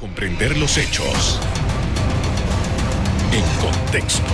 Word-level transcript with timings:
comprender 0.00 0.58
los 0.58 0.76
hechos 0.76 1.40
en 3.32 3.44
contexto. 3.64 4.28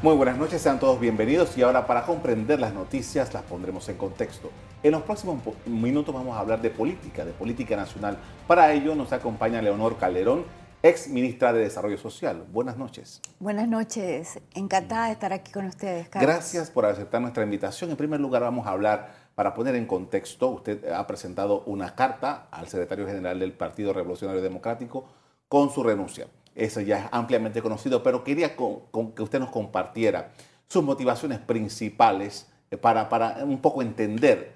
Muy 0.00 0.14
buenas 0.14 0.38
noches, 0.38 0.62
sean 0.62 0.78
todos 0.78 1.00
bienvenidos 1.00 1.58
y 1.58 1.62
ahora 1.62 1.86
para 1.86 2.04
comprender 2.04 2.60
las 2.60 2.72
noticias 2.72 3.34
las 3.34 3.42
pondremos 3.42 3.88
en 3.88 3.96
contexto. 3.96 4.50
En 4.84 4.92
los 4.92 5.02
próximos 5.02 5.40
minutos 5.66 6.14
vamos 6.14 6.36
a 6.36 6.40
hablar 6.40 6.62
de 6.62 6.70
política, 6.70 7.24
de 7.24 7.32
política 7.32 7.74
nacional. 7.74 8.18
Para 8.46 8.72
ello 8.72 8.94
nos 8.94 9.12
acompaña 9.12 9.60
Leonor 9.60 9.96
Calderón, 9.96 10.44
ex 10.84 11.08
ministra 11.08 11.52
de 11.52 11.60
Desarrollo 11.60 11.96
Social. 11.98 12.44
Buenas 12.52 12.76
noches. 12.76 13.20
Buenas 13.40 13.66
noches, 13.66 14.38
encantada 14.52 15.06
de 15.06 15.12
estar 15.12 15.32
aquí 15.32 15.50
con 15.50 15.64
ustedes. 15.64 16.08
Carlos. 16.08 16.30
Gracias 16.30 16.70
por 16.70 16.84
aceptar 16.84 17.20
nuestra 17.22 17.42
invitación. 17.42 17.90
En 17.90 17.96
primer 17.96 18.20
lugar 18.20 18.42
vamos 18.42 18.66
a 18.66 18.70
hablar, 18.70 19.23
para 19.34 19.54
poner 19.54 19.74
en 19.74 19.86
contexto, 19.86 20.48
usted 20.50 20.90
ha 20.92 21.06
presentado 21.06 21.62
una 21.66 21.94
carta 21.94 22.46
al 22.50 22.68
secretario 22.68 23.06
general 23.06 23.38
del 23.38 23.52
Partido 23.52 23.92
Revolucionario 23.92 24.42
Democrático 24.42 25.04
con 25.48 25.70
su 25.70 25.82
renuncia. 25.82 26.28
Eso 26.54 26.80
ya 26.80 26.98
es 26.98 27.08
ampliamente 27.10 27.60
conocido, 27.60 28.02
pero 28.02 28.22
quería 28.22 28.54
que 28.56 29.22
usted 29.22 29.40
nos 29.40 29.50
compartiera 29.50 30.32
sus 30.68 30.84
motivaciones 30.84 31.40
principales 31.40 32.46
eh, 32.70 32.76
para, 32.76 33.08
para 33.08 33.44
un 33.44 33.60
poco 33.60 33.82
entender 33.82 34.54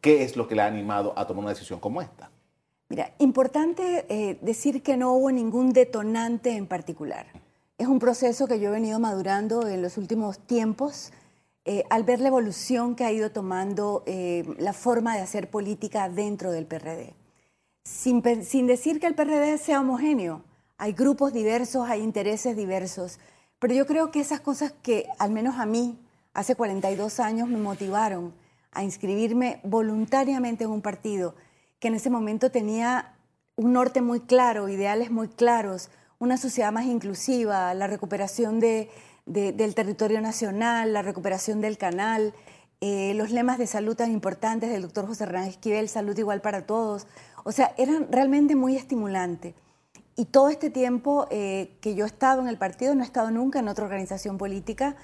qué 0.00 0.22
es 0.22 0.36
lo 0.36 0.46
que 0.46 0.54
le 0.54 0.62
ha 0.62 0.66
animado 0.66 1.14
a 1.16 1.26
tomar 1.26 1.44
una 1.44 1.50
decisión 1.50 1.80
como 1.80 2.02
esta. 2.02 2.30
Mira, 2.90 3.12
importante 3.18 4.06
eh, 4.08 4.38
decir 4.40 4.82
que 4.82 4.96
no 4.96 5.12
hubo 5.12 5.30
ningún 5.30 5.72
detonante 5.72 6.56
en 6.56 6.66
particular. 6.66 7.26
Es 7.76 7.86
un 7.86 7.98
proceso 7.98 8.46
que 8.46 8.60
yo 8.60 8.68
he 8.68 8.72
venido 8.72 8.98
madurando 8.98 9.66
en 9.68 9.82
los 9.82 9.98
últimos 9.98 10.38
tiempos 10.38 11.12
eh, 11.70 11.84
al 11.90 12.02
ver 12.02 12.18
la 12.20 12.28
evolución 12.28 12.94
que 12.94 13.04
ha 13.04 13.12
ido 13.12 13.30
tomando 13.30 14.02
eh, 14.06 14.42
la 14.56 14.72
forma 14.72 15.14
de 15.14 15.20
hacer 15.20 15.50
política 15.50 16.08
dentro 16.08 16.50
del 16.50 16.64
PRD. 16.64 17.12
Sin, 17.84 18.22
sin 18.42 18.66
decir 18.66 18.98
que 18.98 19.06
el 19.06 19.14
PRD 19.14 19.58
sea 19.58 19.82
homogéneo, 19.82 20.44
hay 20.78 20.94
grupos 20.94 21.34
diversos, 21.34 21.86
hay 21.86 22.00
intereses 22.00 22.56
diversos, 22.56 23.18
pero 23.58 23.74
yo 23.74 23.86
creo 23.86 24.10
que 24.10 24.20
esas 24.20 24.40
cosas 24.40 24.72
que 24.80 25.08
al 25.18 25.30
menos 25.30 25.58
a 25.58 25.66
mí 25.66 25.98
hace 26.32 26.54
42 26.54 27.20
años 27.20 27.50
me 27.50 27.58
motivaron 27.58 28.32
a 28.72 28.82
inscribirme 28.82 29.60
voluntariamente 29.62 30.64
en 30.64 30.70
un 30.70 30.80
partido, 30.80 31.34
que 31.80 31.88
en 31.88 31.96
ese 31.96 32.08
momento 32.08 32.50
tenía 32.50 33.14
un 33.56 33.74
norte 33.74 34.00
muy 34.00 34.20
claro, 34.20 34.70
ideales 34.70 35.10
muy 35.10 35.28
claros, 35.28 35.90
una 36.18 36.38
sociedad 36.38 36.72
más 36.72 36.86
inclusiva, 36.86 37.74
la 37.74 37.88
recuperación 37.88 38.58
de, 38.58 38.88
del 39.28 39.74
territorio 39.74 40.20
nacional, 40.20 40.92
la 40.92 41.02
recuperación 41.02 41.60
del 41.60 41.76
canal, 41.76 42.32
eh, 42.80 43.12
los 43.14 43.30
lemas 43.30 43.58
de 43.58 43.66
salud 43.66 43.94
tan 43.94 44.12
importantes 44.12 44.70
del 44.70 44.82
doctor 44.82 45.06
José 45.06 45.24
Hernán 45.24 45.44
Esquivel, 45.44 45.88
salud 45.88 46.16
igual 46.16 46.40
para 46.40 46.64
todos. 46.64 47.06
O 47.44 47.52
sea, 47.52 47.74
eran 47.76 48.10
realmente 48.10 48.56
muy 48.56 48.76
estimulantes. 48.76 49.54
Y 50.16 50.26
todo 50.26 50.48
este 50.48 50.70
tiempo 50.70 51.26
eh, 51.30 51.76
que 51.80 51.94
yo 51.94 52.04
he 52.04 52.08
estado 52.08 52.40
en 52.40 52.48
el 52.48 52.56
partido, 52.56 52.94
no 52.94 53.02
he 53.02 53.06
estado 53.06 53.30
nunca 53.30 53.58
en 53.58 53.68
otra 53.68 53.84
organización 53.84 54.38
política, 54.38 54.96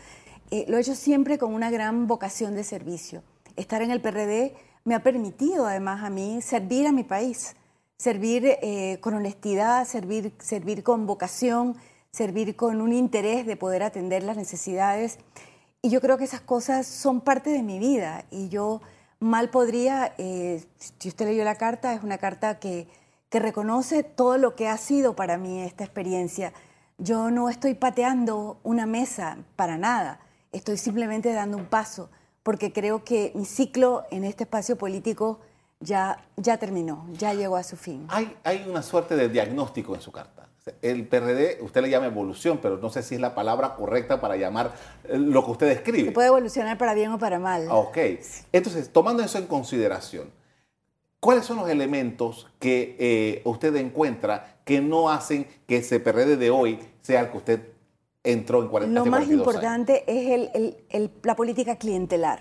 eh, 0.51 0.65
lo 0.69 0.77
he 0.77 0.81
hecho 0.81 0.95
siempre 0.95 1.37
con 1.37 1.53
una 1.53 1.71
gran 1.71 2.07
vocación 2.07 2.55
de 2.55 2.65
servicio. 2.65 3.23
Estar 3.57 3.83
en 3.83 3.91
el 3.91 4.01
PRD 4.01 4.55
me 4.85 4.95
ha 4.95 5.03
permitido 5.03 5.67
además 5.67 6.03
a 6.03 6.11
mí 6.11 6.41
servir 6.43 6.87
a 6.87 6.93
mi 6.93 7.05
país, 7.05 7.57
servir 7.97 8.57
con 9.01 9.15
honestidad, 9.15 9.87
servir, 9.87 10.33
servir 10.39 10.83
con 10.83 11.07
vocación, 11.07 11.77
servir 12.15 12.55
con 12.55 12.81
un 12.81 12.93
interés 12.93 13.45
de 13.45 13.57
poder 13.57 13.83
atender 13.83 14.23
las 14.23 14.37
necesidades. 14.37 15.19
Y 15.83 15.91
yo 15.91 16.01
creo 16.01 16.17
que 16.17 16.23
esas 16.23 16.41
cosas 16.41 16.87
son 16.87 17.21
parte 17.21 17.51
de 17.51 17.65
mi 17.65 17.81
vida 17.81 18.25
y 18.31 18.49
yo 18.49 18.81
mal 19.19 19.51
podría, 19.51 20.15
eh, 20.19 20.65
si 20.79 21.09
usted 21.09 21.27
leyó 21.27 21.43
la 21.43 21.57
carta, 21.57 21.93
es 21.93 22.05
una 22.05 22.19
carta 22.19 22.61
que, 22.61 22.87
que 23.31 23.41
reconoce 23.41 24.05
todo 24.05 24.39
lo 24.39 24.55
que 24.55 24.69
ha 24.69 24.77
sido 24.77 25.17
para 25.17 25.39
mí 25.39 25.61
esta 25.61 25.83
experiencia. 25.83 26.53
Yo 26.99 27.33
no 27.33 27.49
estoy 27.49 27.75
pateando 27.75 28.61
una 28.63 28.87
mesa 28.87 29.39
para 29.57 29.77
nada, 29.77 30.21
estoy 30.53 30.77
simplemente 30.77 31.33
dando 31.33 31.57
un 31.57 31.67
paso 31.67 32.11
porque 32.45 32.73
creo 32.73 33.03
que 33.03 33.33
mi 33.35 33.45
ciclo 33.45 34.05
en 34.13 34.23
este 34.23 34.45
espacio 34.45 34.79
político 34.79 35.41
ya, 35.81 36.25
ya 36.37 36.59
terminó, 36.59 37.09
ya 37.15 37.35
llegó 37.35 37.57
a 37.57 37.65
su 37.65 37.77
fin. 37.77 38.07
Hay, 38.09 38.37
hay 38.45 38.65
una 38.69 38.83
suerte 38.83 39.17
de 39.17 39.29
diagnóstico 39.29 39.97
en 39.97 40.01
su 40.01 40.13
carta. 40.13 40.45
El 40.81 41.07
PRD, 41.07 41.59
usted 41.61 41.83
le 41.83 41.91
llama 41.91 42.07
evolución, 42.07 42.59
pero 42.63 42.79
no 42.79 42.89
sé 42.89 43.03
si 43.03 43.17
es 43.17 43.21
la 43.21 43.35
palabra 43.35 43.75
correcta 43.75 44.19
para 44.19 44.37
llamar 44.37 44.75
eh, 45.05 45.19
lo 45.19 45.45
que 45.45 45.51
usted 45.51 45.69
describe. 45.69 46.11
puede 46.13 46.29
evolucionar 46.29 46.79
para 46.79 46.95
bien 46.95 47.13
o 47.13 47.19
para 47.19 47.39
mal. 47.39 47.67
Ok. 47.71 47.99
Entonces, 48.51 48.91
tomando 48.91 49.23
eso 49.23 49.37
en 49.37 49.47
consideración, 49.47 50.31
¿cuáles 51.21 51.45
son 51.45 51.59
los 51.59 51.69
elementos 51.69 52.49
que 52.59 52.97
eh, 52.99 53.43
usted 53.45 53.77
encuentra 53.77 54.57
que 54.65 54.81
no 54.81 55.11
hacen 55.11 55.47
que 55.67 55.77
ese 55.77 56.01
PRD 56.01 56.39
de 56.39 56.49
hoy 56.49 56.79
sea 57.03 57.21
el 57.21 57.31
que 57.31 57.37
usted 57.37 57.61
entró 58.23 58.63
en 58.63 58.69
40 58.69 59.01
Lo 59.01 59.05
más 59.05 59.29
importante 59.29 60.03
es 60.07 60.51
la 61.23 61.37
política 61.37 61.77
clientelar, 61.77 62.41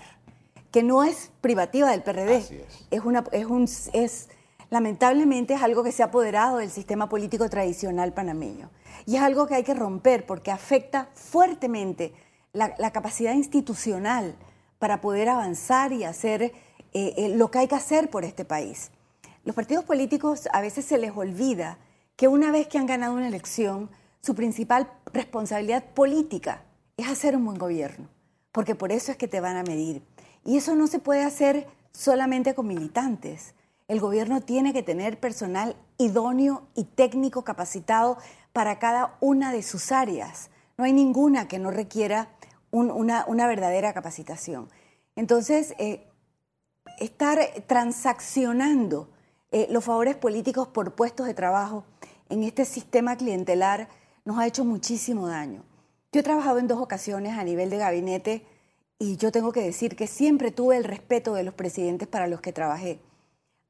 que 0.70 0.82
no 0.82 1.04
es 1.04 1.30
privativa 1.42 1.90
del 1.90 2.02
PRD. 2.02 2.64
es. 2.90 3.04
una, 3.04 3.22
es, 3.32 3.44
un, 3.44 3.68
es 3.92 4.30
lamentablemente 4.74 5.54
es 5.54 5.62
algo 5.62 5.84
que 5.84 5.92
se 5.92 6.02
ha 6.02 6.06
apoderado 6.06 6.56
del 6.56 6.68
sistema 6.68 7.08
político 7.08 7.48
tradicional 7.48 8.12
panameño. 8.12 8.70
Y 9.06 9.14
es 9.14 9.22
algo 9.22 9.46
que 9.46 9.54
hay 9.54 9.62
que 9.62 9.72
romper 9.72 10.26
porque 10.26 10.50
afecta 10.50 11.10
fuertemente 11.14 12.12
la, 12.52 12.90
capacidad 12.90 13.34
institucional 13.34 14.34
para 14.80 15.00
poder 15.00 15.28
avanzar 15.28 15.92
y 15.92 16.02
hacer 16.02 16.42
eh, 16.42 16.52
eh, 16.92 17.28
lo 17.36 17.52
que 17.52 17.60
hay 17.60 17.68
que 17.68 17.76
hacer 17.76 18.10
por 18.10 18.24
este 18.24 18.44
país. 18.44 18.90
Los 19.44 19.54
partidos 19.54 19.84
políticos 19.84 20.48
a 20.52 20.60
veces 20.60 20.84
se 20.84 20.98
les 20.98 21.12
olvida 21.16 21.78
que 22.16 22.26
una 22.26 22.50
vez 22.50 22.66
que 22.66 22.78
han 22.78 22.86
ganado 22.86 23.14
una 23.14 23.28
elección, 23.28 23.90
su 24.22 24.34
principal 24.34 24.90
responsabilidad 25.12 25.84
política 25.84 26.64
es 26.96 27.06
hacer 27.06 27.36
un 27.36 27.44
buen 27.44 27.58
gobierno, 27.58 28.08
porque 28.50 28.74
por 28.74 28.90
eso 28.90 29.12
es 29.12 29.18
que 29.18 29.28
te 29.28 29.38
van 29.38 29.56
a 29.56 29.62
medir. 29.62 30.02
Y 30.44 30.56
eso 30.56 30.74
no 30.74 30.88
se 30.88 30.98
puede 30.98 31.22
hacer 31.22 31.68
solamente 31.92 32.56
con 32.56 32.66
militantes. 32.66 33.54
El 33.86 34.00
gobierno 34.00 34.40
tiene 34.40 34.72
que 34.72 34.82
tener 34.82 35.20
personal 35.20 35.76
idóneo 35.98 36.66
y 36.74 36.84
técnico 36.84 37.44
capacitado 37.44 38.16
para 38.52 38.78
cada 38.78 39.16
una 39.20 39.52
de 39.52 39.62
sus 39.62 39.92
áreas. 39.92 40.50
No 40.78 40.84
hay 40.84 40.92
ninguna 40.92 41.48
que 41.48 41.58
no 41.58 41.70
requiera 41.70 42.30
una, 42.70 43.46
verdadera 43.46 43.92
capacitación. 43.92 44.68
Entonces, 45.16 45.74
eh, 45.78 46.06
estar 46.98 47.38
transaccionando 47.66 49.10
eh, 49.52 49.68
los 49.70 49.84
favores 49.84 50.16
políticos 50.16 50.66
por 50.68 50.94
puestos 50.94 51.26
de 51.26 51.34
trabajo 51.34 51.84
en 52.28 52.42
este 52.42 52.64
sistema 52.64 53.16
clientelar 53.16 53.88
nos 54.24 54.38
ha 54.38 54.46
hecho 54.46 54.64
muchísimo 54.64 55.28
daño. 55.28 55.62
Yo 56.10 56.20
he 56.20 56.22
trabajado 56.22 56.58
en 56.58 56.68
dos 56.68 56.80
ocasiones 56.80 57.36
a 57.36 57.44
nivel 57.44 57.70
de 57.70 57.78
gabinete 57.78 58.46
y 58.98 59.16
yo 59.16 59.30
tengo 59.30 59.52
que 59.52 59.60
decir 59.60 59.94
que 59.94 60.06
siempre 60.06 60.50
tuve 60.50 60.76
el 60.76 60.84
respeto 60.84 61.34
de 61.34 61.42
los 61.42 61.54
presidentes 61.54 62.08
para 62.08 62.26
los 62.26 62.40
que 62.40 62.52
trabajé. 62.52 63.00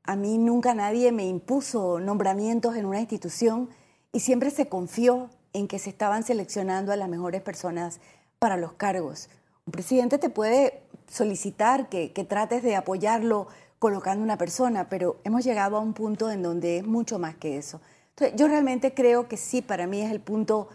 A 0.04 0.16
mí 0.16 0.38
nunca 0.38 0.74
nadie 0.74 1.12
me 1.12 1.26
impuso 1.26 1.98
nombramientos 2.00 2.76
en 2.76 2.86
una 2.86 3.00
institución 3.00 3.68
y 4.12 4.20
siempre 4.20 4.50
se 4.50 4.68
confió 4.68 5.30
en 5.52 5.66
que 5.66 5.78
se 5.78 5.90
estaban 5.90 6.22
seleccionando 6.22 6.92
a 6.92 6.96
las 6.96 7.08
mejores 7.08 7.42
personas 7.42 8.00
para 8.38 8.56
los 8.56 8.72
cargos. 8.74 9.28
Un 9.66 9.72
presidente 9.72 10.18
te 10.18 10.30
puede 10.30 10.82
solicitar 11.08 11.88
que, 11.88 12.08
trates 12.28 12.62
de 12.62 12.76
apoyarlo 12.76 13.48
colocando 13.78 14.22
una 14.22 14.38
persona, 14.38 14.88
pero 14.88 15.16
hemos 15.24 15.44
llegado 15.44 15.76
a 15.76 15.80
un 15.80 15.94
punto 15.94 16.30
en 16.30 16.42
donde 16.42 16.78
es 16.78 16.86
mucho 16.86 17.18
más 17.18 17.34
que 17.36 17.56
eso 17.56 17.80
yo 18.36 18.48
realmente 18.48 18.94
creo 18.94 19.28
que 19.28 19.36
sí, 19.36 19.62
para 19.62 19.86
mí 19.86 20.00
es 20.00 20.10
el 20.10 20.20
punto 20.20 20.68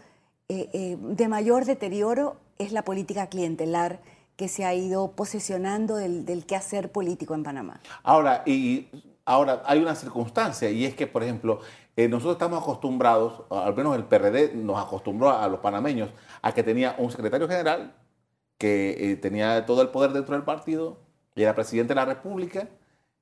eh, 0.48 0.68
eh, 0.72 0.96
de 1.00 1.28
mayor 1.28 1.64
deterioro, 1.64 2.36
es 2.58 2.72
la 2.72 2.82
política 2.82 3.28
clientelar 3.28 4.00
que 4.36 4.48
se 4.48 4.64
ha 4.64 4.74
ido 4.74 5.12
posesionando 5.12 5.96
del, 5.96 6.44
quehacer 6.46 6.90
político 6.92 7.34
en 7.34 7.42
Panamá. 7.42 7.80
Ahora, 8.02 8.42
y 8.46 8.88
ahora 9.24 9.62
hay 9.66 9.80
una 9.80 9.94
circunstancia, 9.94 10.70
y 10.70 10.84
es 10.84 10.94
que, 10.94 11.06
por 11.06 11.22
ejemplo, 11.22 11.60
eh, 11.96 12.08
nosotros 12.08 12.34
estamos 12.34 12.62
acostumbrados, 12.62 13.42
al 13.50 13.74
menos 13.74 13.96
el 13.96 14.04
PRD 14.04 14.54
nos 14.54 14.82
acostumbró 14.82 15.30
a, 15.30 15.48
los 15.48 15.60
panameños, 15.60 16.10
a 16.42 16.52
que 16.52 16.62
tenía 16.62 16.94
un 16.98 17.10
secretario 17.10 17.48
general 17.48 17.94
que 18.58 19.18
tenía 19.22 19.64
todo 19.64 19.82
el 19.82 19.88
poder 19.88 20.12
dentro 20.12 20.34
del 20.34 20.44
partido, 20.44 20.98
y 21.34 21.42
era 21.42 21.54
presidente 21.54 21.90
de 21.90 21.96
la 21.96 22.04
República, 22.04 22.68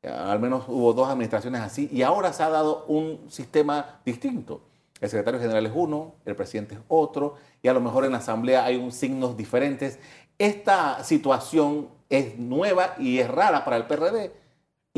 al 0.03 0.41
menos 0.41 0.65
hubo 0.69 0.93
dos 0.93 1.09
administraciones 1.09 1.61
así, 1.61 1.89
y 1.93 2.03
ahora 2.03 2.33
se 2.33 2.43
ha 2.43 2.49
dado 2.49 2.85
un 2.87 3.27
sistema 3.29 4.01
distinto. 4.05 4.63
El 5.01 5.09
secretario 5.09 5.41
general 5.41 5.65
es 5.67 5.73
uno, 5.75 6.15
el 6.25 6.35
presidente 6.35 6.75
es 6.75 6.81
otro, 6.89 7.37
y 7.63 7.69
a 7.69 7.73
lo 7.73 7.81
mejor 7.81 8.05
en 8.05 8.13
la 8.13 8.19
asamblea 8.19 8.65
hay 8.65 8.77
un 8.77 8.93
signos 8.93 9.37
diferentes. 9.37 9.99
Esta 10.39 11.05
situación 11.05 11.89
es 12.09 12.39
nueva 12.39 12.95
y 12.99 13.19
es 13.19 13.29
rara 13.29 13.65
para 13.65 13.77
el 13.77 13.87
PRD. 13.87 14.33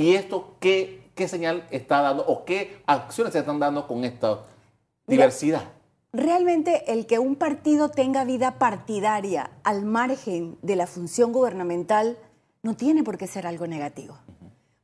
¿Y 0.00 0.14
esto 0.14 0.56
qué, 0.61 1.11
qué 1.14 1.29
señal 1.29 1.67
está 1.70 2.00
dando 2.00 2.25
o 2.26 2.44
qué 2.44 2.82
acciones 2.87 3.32
se 3.32 3.41
están 3.41 3.58
dando 3.58 3.87
con 3.87 4.05
esta 4.05 4.41
diversidad? 5.06 5.64
realmente 6.12 6.93
el 6.93 7.06
que 7.06 7.20
un 7.20 7.37
partido 7.37 7.88
tenga 7.88 8.25
vida 8.25 8.58
partidaria 8.58 9.52
al 9.62 9.85
margen 9.85 10.58
de 10.61 10.75
la 10.75 10.88
función 10.88 11.32
gubernamental 11.32 12.19
no 12.64 12.75
tiene 12.75 13.05
por 13.05 13.17
qué 13.17 13.29
ser 13.29 13.47
algo 13.47 13.69
negativo 13.69 14.19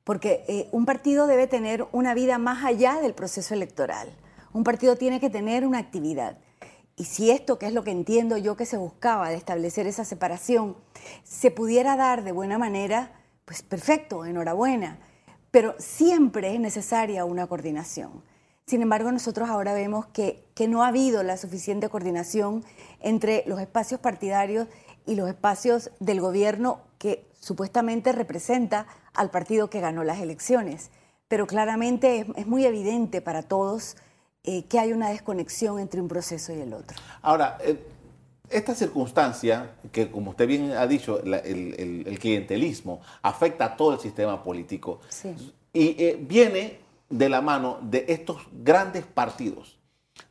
porque 0.06 0.44
eh, 0.46 0.68
un 0.70 0.86
partido 0.86 1.26
debe 1.26 1.48
tener 1.48 1.84
una 1.90 2.14
vida 2.14 2.38
más 2.38 2.64
allá 2.64 3.00
del 3.02 3.12
proceso 3.12 3.54
electoral. 3.54 4.08
Un 4.52 4.62
partido 4.62 4.94
tiene 4.94 5.18
que 5.18 5.30
tener 5.30 5.66
una 5.66 5.78
actividad. 5.78 6.38
Y 6.94 7.06
si 7.06 7.32
esto, 7.32 7.58
que 7.58 7.66
es 7.66 7.72
lo 7.72 7.82
que 7.82 7.90
entiendo 7.90 8.36
yo 8.36 8.56
que 8.56 8.66
se 8.66 8.76
buscaba 8.76 9.30
de 9.30 9.34
establecer 9.34 9.88
esa 9.88 10.04
separación, 10.04 10.76
se 11.24 11.50
pudiera 11.50 11.96
dar 11.96 12.22
de 12.22 12.30
buena 12.30 12.56
manera, 12.56 13.20
pues 13.44 13.62
perfecto, 13.64 14.24
enhorabuena. 14.24 15.00
Pero 15.56 15.74
siempre 15.78 16.52
es 16.52 16.60
necesaria 16.60 17.24
una 17.24 17.46
coordinación. 17.46 18.22
Sin 18.66 18.82
embargo, 18.82 19.10
nosotros 19.10 19.48
ahora 19.48 19.72
vemos 19.72 20.04
que, 20.04 20.44
que 20.54 20.68
no 20.68 20.84
ha 20.84 20.88
habido 20.88 21.22
la 21.22 21.38
suficiente 21.38 21.88
coordinación 21.88 22.62
entre 23.00 23.42
los 23.46 23.58
espacios 23.58 23.98
partidarios 23.98 24.68
y 25.06 25.14
los 25.14 25.30
espacios 25.30 25.92
del 25.98 26.20
gobierno 26.20 26.80
que 26.98 27.26
supuestamente 27.40 28.12
representa 28.12 28.86
al 29.14 29.30
partido 29.30 29.70
que 29.70 29.80
ganó 29.80 30.04
las 30.04 30.20
elecciones. 30.20 30.90
Pero 31.26 31.46
claramente 31.46 32.26
es, 32.36 32.46
muy 32.46 32.66
evidente 32.66 33.22
para 33.22 33.40
todos 33.40 33.96
eh, 34.44 34.64
que 34.64 34.78
hay 34.78 34.92
una 34.92 35.08
desconexión 35.08 35.78
entre 35.78 36.02
un 36.02 36.08
proceso 36.08 36.52
y 36.52 36.60
el 36.60 36.74
otro. 36.74 36.98
Ahora, 37.22 37.56
eh, 37.62 37.82
esta 38.50 38.74
circunstancia, 38.74 39.76
que 39.92 40.10
como 40.10 40.30
usted 40.30 40.46
bien 40.46 40.72
ha 40.72 40.86
dicho, 40.86 41.20
el, 41.22 42.18
clientelismo 42.20 43.00
afecta 43.22 43.64
a 43.64 43.76
todo 43.76 43.94
el 43.94 44.00
sistema 44.00 44.42
político 44.42 45.00
y 45.72 46.02
eh, 46.02 46.18
viene 46.20 46.78
de 47.08 47.28
la 47.28 47.40
mano 47.40 47.78
de 47.82 48.04
estos 48.08 48.38
grandes 48.52 49.04
partidos, 49.04 49.78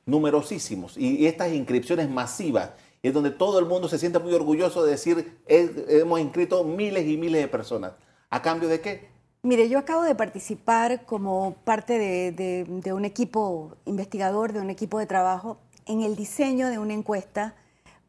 numerosísimos, 0.05 0.97
y 0.97 1.25
estas 1.25 1.53
inscripciones 1.53 2.09
masivas 2.09 2.71
es 3.07 3.13
donde 3.13 3.29
todo 3.31 3.59
el 3.59 3.65
mundo 3.65 3.87
se 3.87 3.99
siente 3.99 4.19
muy 4.19 4.33
orgulloso 4.33 4.83
de 4.83 4.91
decir, 4.91 5.37
hemos 5.47 6.19
inscrito 6.19 6.63
miles 6.63 7.07
y 7.07 7.17
miles 7.17 7.41
de 7.41 7.47
personas. 7.47 7.93
¿A 8.31 8.41
cambio 8.41 8.67
de 8.67 8.81
qué? 8.81 9.07
Mire, 9.43 9.69
yo 9.69 9.77
acabo 9.77 10.01
de 10.01 10.15
participar 10.15 11.05
como 11.05 11.55
parte 11.63 11.99
de, 11.99 12.91
un 12.91 13.05
equipo 13.05 13.77
investigador, 13.85 14.53
de 14.53 14.59
un 14.59 14.71
equipo 14.71 14.97
de 14.97 15.05
trabajo, 15.05 15.59
en 15.85 16.01
el 16.01 16.15
diseño 16.15 16.67
de 16.69 16.79
una 16.79 16.95
encuesta 16.95 17.55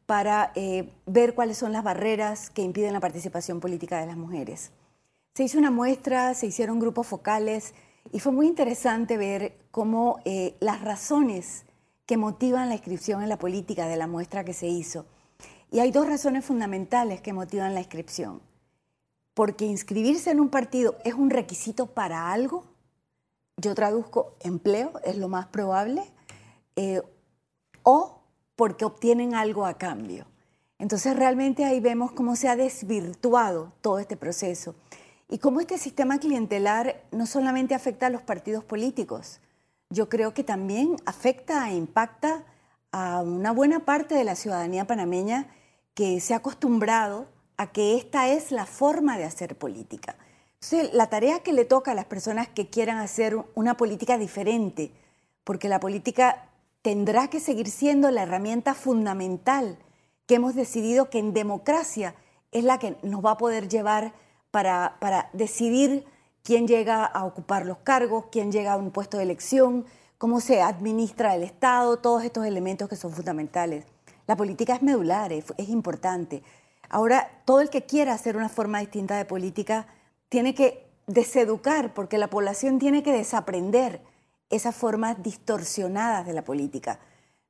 para 0.06 0.52
eh, 0.54 0.92
ver 1.04 1.34
cuáles 1.34 1.58
son 1.58 1.72
las 1.72 1.82
barreras 1.82 2.50
que 2.50 2.62
impiden 2.62 2.92
la 2.92 3.00
participación 3.00 3.60
política 3.60 4.00
de 4.00 4.06
las 4.06 4.16
mujeres. 4.16 4.70
Se 5.34 5.42
hizo 5.42 5.58
una 5.58 5.70
muestra, 5.70 6.32
se 6.34 6.46
hicieron 6.46 6.78
grupos 6.78 7.06
focales 7.06 7.74
y 8.12 8.20
fue 8.20 8.32
muy 8.32 8.46
interesante 8.46 9.16
ver 9.16 9.58
cómo 9.70 10.20
eh, 10.24 10.54
las 10.60 10.80
razones 10.80 11.64
que 12.06 12.16
motivan 12.16 12.68
la 12.68 12.76
inscripción 12.76 13.22
en 13.22 13.28
la 13.28 13.38
política 13.38 13.88
de 13.88 13.96
la 13.96 14.06
muestra 14.06 14.44
que 14.44 14.54
se 14.54 14.68
hizo. 14.68 15.06
Y 15.72 15.80
hay 15.80 15.90
dos 15.90 16.06
razones 16.06 16.44
fundamentales 16.44 17.20
que 17.20 17.32
motivan 17.32 17.74
la 17.74 17.80
inscripción. 17.80 18.40
Porque 19.34 19.66
inscribirse 19.66 20.30
en 20.30 20.40
un 20.40 20.48
partido 20.48 20.96
es 21.04 21.14
un 21.14 21.30
requisito 21.30 21.86
para 21.86 22.32
algo, 22.32 22.64
yo 23.58 23.74
traduzco 23.74 24.34
empleo, 24.40 24.92
es 25.04 25.16
lo 25.16 25.28
más 25.28 25.46
probable, 25.46 26.04
eh, 26.76 27.02
o 27.82 28.20
porque 28.56 28.84
obtienen 28.84 29.34
algo 29.34 29.66
a 29.66 29.74
cambio. 29.74 30.26
Entonces 30.78 31.16
realmente 31.16 31.64
ahí 31.64 31.80
vemos 31.80 32.12
cómo 32.12 32.36
se 32.36 32.48
ha 32.48 32.56
desvirtuado 32.56 33.72
todo 33.80 33.98
este 33.98 34.16
proceso 34.16 34.74
y 35.28 35.38
cómo 35.38 35.60
este 35.60 35.78
sistema 35.78 36.18
clientelar 36.18 37.02
no 37.12 37.26
solamente 37.26 37.74
afecta 37.74 38.06
a 38.06 38.10
los 38.10 38.22
partidos 38.22 38.64
políticos, 38.64 39.40
yo 39.90 40.08
creo 40.08 40.34
que 40.34 40.44
también 40.44 40.96
afecta 41.06 41.70
e 41.70 41.76
impacta 41.76 42.44
a 42.92 43.22
una 43.22 43.52
buena 43.52 43.80
parte 43.80 44.14
de 44.14 44.24
la 44.24 44.34
ciudadanía 44.34 44.86
panameña 44.86 45.48
que 45.94 46.20
se 46.20 46.34
ha 46.34 46.38
acostumbrado 46.38 47.26
a 47.56 47.72
que 47.72 47.96
esta 47.96 48.28
es 48.28 48.52
la 48.52 48.66
forma 48.66 49.16
de 49.16 49.24
hacer 49.24 49.56
política. 49.56 50.16
Entonces, 50.60 50.92
la 50.94 51.08
tarea 51.08 51.40
que 51.40 51.52
le 51.52 51.64
toca 51.64 51.92
a 51.92 51.94
las 51.94 52.06
personas 52.06 52.48
que 52.48 52.68
quieran 52.68 52.98
hacer 52.98 53.36
una 53.54 53.76
política 53.76 54.18
diferente, 54.18 54.92
porque 55.44 55.68
la 55.68 55.80
política 55.80 56.45
tendrá 56.86 57.26
que 57.26 57.40
seguir 57.40 57.68
siendo 57.68 58.12
la 58.12 58.22
herramienta 58.22 58.72
fundamental 58.72 59.76
que 60.26 60.36
hemos 60.36 60.54
decidido 60.54 61.10
que 61.10 61.18
en 61.18 61.34
democracia 61.34 62.14
es 62.52 62.62
la 62.62 62.78
que 62.78 62.96
nos 63.02 63.24
va 63.24 63.32
a 63.32 63.38
poder 63.38 63.66
llevar 63.66 64.14
para, 64.52 64.96
para 65.00 65.28
decidir 65.32 66.04
quién 66.44 66.68
llega 66.68 67.04
a 67.04 67.24
ocupar 67.24 67.66
los 67.66 67.78
cargos, 67.78 68.26
quién 68.30 68.52
llega 68.52 68.74
a 68.74 68.76
un 68.76 68.92
puesto 68.92 69.16
de 69.16 69.24
elección, 69.24 69.84
cómo 70.16 70.38
se 70.38 70.62
administra 70.62 71.34
el 71.34 71.42
Estado, 71.42 71.96
todos 71.96 72.22
estos 72.22 72.46
elementos 72.46 72.88
que 72.88 72.94
son 72.94 73.10
fundamentales. 73.10 73.84
La 74.28 74.36
política 74.36 74.76
es 74.76 74.82
medular, 74.82 75.32
es, 75.32 75.44
importante. 75.68 76.44
Ahora, 76.88 77.42
todo 77.46 77.62
el 77.62 77.68
que 77.68 77.84
quiera 77.84 78.14
hacer 78.14 78.36
una 78.36 78.48
forma 78.48 78.78
distinta 78.78 79.16
de 79.16 79.24
política 79.24 79.88
tiene 80.28 80.54
que 80.54 80.86
deseducar, 81.08 81.94
porque 81.94 82.16
la 82.16 82.30
población 82.30 82.78
tiene 82.78 83.02
que 83.02 83.10
desaprender 83.10 84.02
esas 84.50 84.74
formas 84.74 85.22
distorsionadas 85.22 86.26
de 86.26 86.32
la 86.32 86.44
política. 86.44 87.00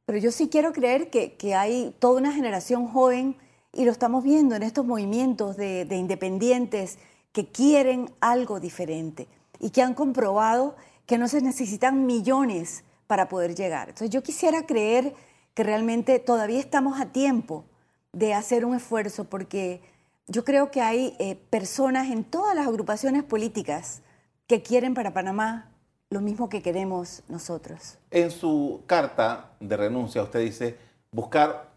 Pero 0.05 0.19
yo 0.19 0.31
sí 0.31 0.49
quiero 0.49 0.73
creer 0.73 1.11
que, 1.11 1.55
hay 1.55 1.95
toda 1.99 2.21
una 2.21 2.33
generación 2.33 2.87
joven, 2.89 3.37
y 3.73 3.85
lo 3.85 3.93
estamos 3.93 4.25
viendo 4.25 4.55
en 4.55 4.63
estos 4.63 4.87
movimientos 4.87 5.57
de, 5.57 5.85
de 5.85 5.97
independientes, 5.97 6.99
que 7.33 7.49
quieren 7.49 8.11
algo 8.21 8.61
diferente 8.61 9.29
y 9.61 9.71
que 9.71 9.83
han 9.83 9.93
comprobado 9.93 10.77
que 11.05 11.19
no 11.19 11.29
se 11.29 11.43
necesitan 11.43 12.07
millones 12.07 12.85
para 13.07 13.29
poder 13.29 13.55
llegar. 13.55 13.91
Entonces 13.91 14.11
yo 14.11 14.23
quisiera 14.23 14.65
creer 14.65 15.15
que 15.55 15.63
realmente 15.63 16.19
todavía 16.19 16.61
estamos 16.61 17.01
a 17.01 17.13
tiempo 17.13 17.65
de 18.13 18.33
hacer 18.33 18.65
un 18.65 18.75
esfuerzo 18.75 19.25
porque 19.25 19.83
yo 20.27 20.45
creo 20.45 20.71
que 20.71 20.81
hay 20.81 21.15
eh, 21.19 21.37
personas 21.51 22.11
en 22.11 22.25
todas 22.25 22.55
las 22.57 22.67
agrupaciones 22.67 23.23
políticas 23.23 24.03
que 24.47 24.63
quieren 24.63 24.95
para 24.95 25.13
Panamá 25.13 25.76
lo 26.11 26.21
mismo 26.21 26.49
que 26.49 26.63
queremos 26.63 27.23
nosotros. 27.29 27.99
En 28.11 28.31
su 28.31 28.83
carta 28.87 29.51
de 29.61 29.77
renuncia 29.77 30.23
usted 30.23 30.41
dice 30.41 30.77
buscar, 31.11 31.71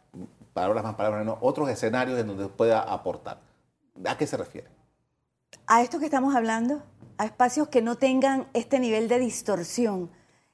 palabras 0.53 0.83
más, 0.83 0.95
palabras 0.95 1.25
menos, 1.25 1.37
otros 1.41 1.69
escenarios 1.69 2.19
en 2.19 2.27
donde 2.27 2.47
pueda 2.47 2.81
aportar. 2.81 3.39
¿A 4.05 4.17
qué 4.17 4.27
se 4.27 4.37
refiere? 4.37 4.79
a 5.67 5.83
esto 5.83 5.99
que 5.99 6.05
estamos 6.05 6.35
hablando, 6.35 6.81
a 7.17 7.25
espacios 7.25 7.67
que 7.67 7.81
no 7.81 7.95
tengan 7.95 8.47
este 8.53 8.79
nivel 8.79 9.07
de 9.07 9.19
distorsión. 9.19 10.09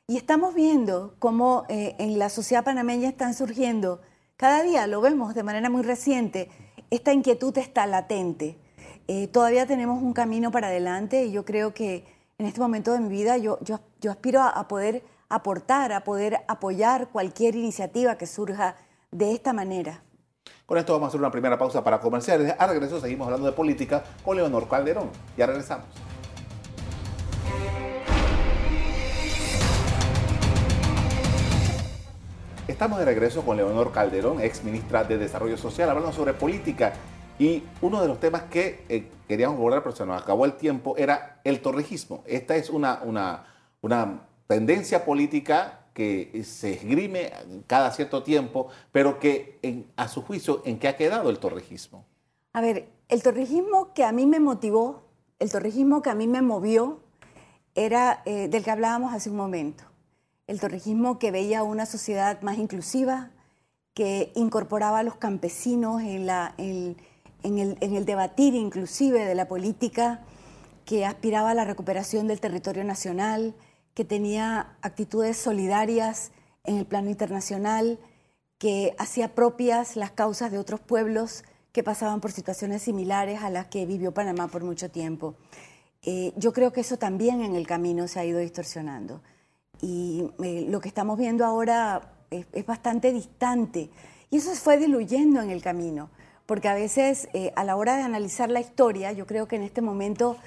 Y 0.08 0.18
estamos 0.18 0.54
viendo 0.54 1.16
cómo 1.20 1.64
eh, 1.70 1.96
en 2.00 2.20
la 2.20 2.30
sociedad 2.30 2.64
panameña 2.64 3.10
están 3.10 3.34
surgiendo, 3.34 4.02
cada 4.38 4.62
día 4.62 4.86
lo 4.88 5.00
vemos 5.02 5.34
de 5.34 5.44
manera 5.44 5.70
muy 5.70 5.84
reciente, 5.84 6.50
esta 6.90 7.14
inquietud 7.14 7.58
está 7.58 7.88
latente. 7.88 8.58
Eh, 9.08 9.28
todavía 9.28 9.66
tenemos 9.66 10.04
un 10.04 10.14
camino 10.14 10.52
para 10.52 10.68
adelante 10.68 11.26
y 11.26 11.32
yo 11.32 11.46
creo 11.46 11.74
que 11.74 12.06
en 12.38 12.48
este 12.48 12.60
momento 12.60 12.92
de 12.92 13.00
mi 13.00 13.10
vida 13.10 13.38
yo, 13.38 13.58
yo, 13.62 13.80
yo 14.02 14.12
aspiro 14.12 14.42
a 14.42 14.68
poder 14.68 15.04
aportar, 15.30 15.94
a 15.94 16.04
poder 16.04 16.40
apoyar 16.48 17.08
cualquier 17.10 17.56
iniciativa 17.56 18.18
que 18.18 18.28
surja 18.28 18.76
de 19.12 19.32
esta 19.32 19.54
manera. 19.54 20.04
Con 20.66 20.78
esto 20.78 20.94
vamos 20.94 21.08
a 21.08 21.10
hacer 21.10 21.20
una 21.20 21.32
primera 21.32 21.58
pausa 21.58 21.84
para 21.84 22.00
comerciales. 22.00 22.54
A 22.58 22.68
regreso 22.68 23.00
seguimos 23.00 23.26
hablando 23.26 23.48
de 23.48 23.54
política 23.54 24.04
con 24.24 24.36
Leonor 24.36 24.68
Calderón. 24.68 25.10
Ya 25.38 25.46
regresamos. 25.46 25.86
Estamos 32.68 33.00
de 33.00 33.06
regreso 33.06 33.46
con 33.46 33.58
Leonor 33.58 33.92
Calderón, 33.92 34.42
ex 34.42 34.64
ministra 34.64 35.04
de 35.04 35.18
Desarrollo 35.20 35.56
Social, 35.56 35.88
hablando 35.90 36.12
sobre 36.12 36.34
política. 36.34 36.94
Y 37.38 37.64
uno 37.82 38.02
de 38.02 38.08
los 38.08 38.20
temas 38.20 38.44
que 38.44 38.86
eh, 38.88 39.10
queríamos 39.28 39.58
abordar, 39.58 39.84
pero 39.84 39.96
se 39.96 40.06
nos 40.06 40.22
acabó 40.22 40.46
el 40.46 40.54
tiempo, 40.54 40.96
era 40.98 41.42
el 41.44 41.62
torrijismo. 41.62 42.24
Esta 42.26 42.56
es 42.56 42.70
una, 42.70 43.02
una, 43.04 43.46
una 43.82 44.22
tendencia 44.48 45.04
política 45.04 45.82
que 45.94 46.44
se 46.44 46.74
esgrime 46.74 47.32
cada 47.68 47.92
cierto 47.92 48.22
tiempo, 48.22 48.68
pero 48.92 49.20
que 49.20 49.88
a 49.96 50.08
su 50.08 50.22
juicio, 50.22 50.62
¿en 50.66 50.78
qué 50.78 50.90
ha 50.90 50.98
quedado 50.98 51.30
el 51.30 51.40
torrijismo? 51.40 52.06
A 52.52 52.62
ver, 52.62 52.90
el 53.08 53.24
torrijismo 53.24 53.94
que 53.94 54.04
a 54.04 54.12
mí 54.12 54.26
me 54.26 54.40
motivó, 54.40 55.04
el 55.40 55.52
torrijismo 55.52 56.02
que 56.02 56.10
a 56.10 56.16
mí 56.16 56.28
me 56.28 56.42
movió, 56.42 57.00
era 57.76 58.22
eh, 58.26 58.48
del 58.50 58.64
que 58.64 58.72
hablábamos 58.72 59.14
hace 59.14 59.30
un 59.30 59.38
momento. 59.38 59.84
El 60.48 60.60
torrijismo 60.60 61.18
que 61.18 61.32
veía 61.32 61.64
una 61.64 61.86
sociedad 61.86 62.42
más 62.42 62.58
inclusiva, 62.58 63.32
que 63.94 64.34
incorporaba 64.36 65.00
a 65.00 65.04
los 65.04 65.16
campesinos 65.16 66.02
en, 66.02 66.26
la, 66.26 66.54
en, 66.58 66.98
en 67.46 67.96
el 67.96 68.06
debatir 68.06 68.56
inclusive 68.56 69.24
de 69.26 69.36
la 69.36 69.48
política, 69.48 70.24
que 70.86 71.06
aspiraba 71.06 71.52
a 71.52 71.54
la 71.54 71.66
recuperación 71.66 72.28
del 72.28 72.40
territorio 72.40 72.84
nacional, 72.84 73.56
que 73.94 74.06
tenía 74.06 74.78
actitudes 74.82 75.38
solidarias 75.38 76.32
en 76.64 76.78
el 76.78 76.86
plano 76.86 77.10
internacional, 77.10 78.00
que 78.58 78.96
hacía 78.98 79.36
propias 79.36 79.96
las 79.96 80.12
causas 80.12 80.52
de 80.52 80.60
otros 80.60 80.80
pueblos 80.80 81.44
que 81.72 81.84
pasaban 81.84 82.22
por 82.22 82.32
situaciones 82.32 82.84
similares 82.84 83.42
a 83.42 83.50
las 83.50 83.68
que 83.68 83.86
vivió 83.86 84.14
Panamá 84.14 84.48
por 84.48 84.64
mucho 84.64 84.90
tiempo. 84.90 85.36
Eh, 86.04 86.34
yo 86.38 86.54
creo 86.54 86.72
que 86.72 86.82
eso 86.82 86.98
también 86.98 87.42
en 87.42 87.56
el 87.56 87.68
camino 87.68 88.08
se 88.08 88.20
ha 88.20 88.26
ido 88.26 88.40
distorsionando. 88.40 89.22
Y 89.82 90.32
eh, 90.44 90.66
lo 90.70 90.80
que 90.80 90.88
estamos 90.88 91.18
viendo 91.18 91.46
ahora 91.46 92.14
es, 92.30 92.66
bastante 92.66 93.12
distante. 93.12 93.90
Y 94.30 94.38
eso 94.38 94.54
se 94.54 94.60
fue 94.60 94.78
diluyendo 94.78 95.42
en 95.42 95.50
el 95.50 95.62
camino, 95.62 96.10
porque 96.46 96.68
a 96.68 96.74
veces 96.74 97.30
eh, 97.34 97.52
a 97.56 97.64
la 97.64 97.76
hora 97.76 97.96
de 97.96 98.04
analizar 98.04 98.50
la 98.50 98.60
historia, 98.60 99.12
yo 99.12 99.26
creo 99.26 99.48
que 99.48 99.56
en 99.56 99.64
este 99.64 99.82
momento 99.82 100.38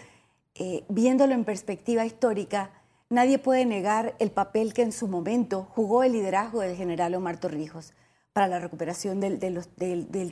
eh, 0.54 0.84
viéndolo 0.88 1.34
en 1.34 1.44
perspectiva 1.44 2.04
histórica, 2.04 2.70
nadie 3.10 3.38
puede 3.38 3.64
negar 3.64 4.16
el 4.18 4.32
papel 4.32 4.74
que 4.74 4.82
en 4.82 4.90
su 4.90 5.06
momento 5.06 5.68
jugó 5.74 6.02
el 6.02 6.12
liderazgo 6.12 6.60
del 6.60 6.76
general 6.76 7.14
Omar 7.14 7.38
Torrijos 7.38 7.92
para 8.32 8.48
la 8.48 8.58
recuperación 8.58 9.20
del, 9.20 9.38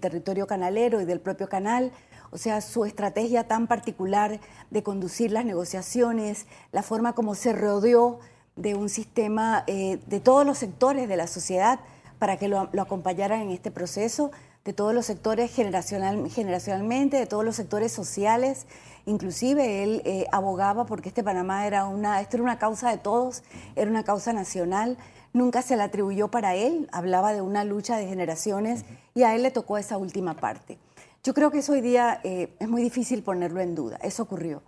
territorio 0.00 0.46
canalero 0.46 1.00
y 1.00 1.04
del 1.04 1.20
propio 1.20 1.48
canal, 1.48 1.92
o 2.30 2.38
sea, 2.38 2.60
su 2.60 2.84
estrategia 2.84 3.48
tan 3.48 3.66
particular 3.66 4.40
de 4.70 4.82
conducir 4.82 5.30
las 5.30 5.44
negociaciones, 5.44 6.46
la 6.72 6.82
forma 6.82 7.14
como 7.14 7.34
se 7.34 7.52
rodeó 7.52 8.18
de 8.56 8.74
un 8.74 8.88
sistema 8.88 9.64
eh, 9.66 9.98
de 10.06 10.20
todos 10.20 10.44
los 10.44 10.58
sectores 10.58 11.08
de 11.08 11.16
la 11.16 11.26
sociedad 11.26 11.80
para 12.18 12.36
que 12.36 12.48
lo, 12.48 12.68
acompañaran 12.80 13.42
en 13.42 13.50
este 13.50 13.70
proceso, 13.70 14.30
de 14.66 14.72
todos 14.72 14.92
los 14.92 15.06
sectores 15.06 15.54
generacional, 15.54 16.28
generacionalmente, 16.28 17.16
de 17.16 17.26
todos 17.26 17.44
los 17.44 17.54
sectores 17.54 17.92
sociales. 17.92 18.66
Inclusive 19.06 19.84
él 19.84 20.02
eh, 20.04 20.26
abogaba 20.32 20.86
porque 20.86 21.08
este 21.08 21.22
Panamá 21.22 21.68
era 21.68 21.86
una, 21.86 22.20
esto 22.20 22.36
era 22.36 22.42
una 22.42 22.58
causa 22.58 22.90
de 22.90 22.98
todos, 22.98 23.44
era 23.76 23.88
una 23.88 24.02
causa 24.02 24.32
nacional. 24.32 24.98
Nunca 25.32 25.62
se 25.62 25.76
la 25.76 25.84
atribuyó 25.84 26.32
para 26.32 26.56
él, 26.56 26.88
hablaba 26.90 27.32
de 27.32 27.42
una 27.42 27.62
lucha 27.62 27.96
de 27.96 28.08
generaciones 28.08 28.84
y 29.14 29.22
a 29.22 29.36
él 29.36 29.44
le 29.44 29.52
tocó 29.52 29.78
esa 29.78 29.98
última 29.98 30.34
parte. 30.34 30.78
Yo 31.22 31.32
creo 31.32 31.52
que 31.52 31.58
eso 31.58 31.72
hoy 31.72 31.80
día 31.80 32.20
eh, 32.24 32.52
es 32.58 32.68
muy 32.68 32.82
difícil 32.82 33.22
ponerlo 33.22 33.60
en 33.60 33.76
duda, 33.76 33.98
eso 34.02 34.24
ocurrió. 34.24 34.62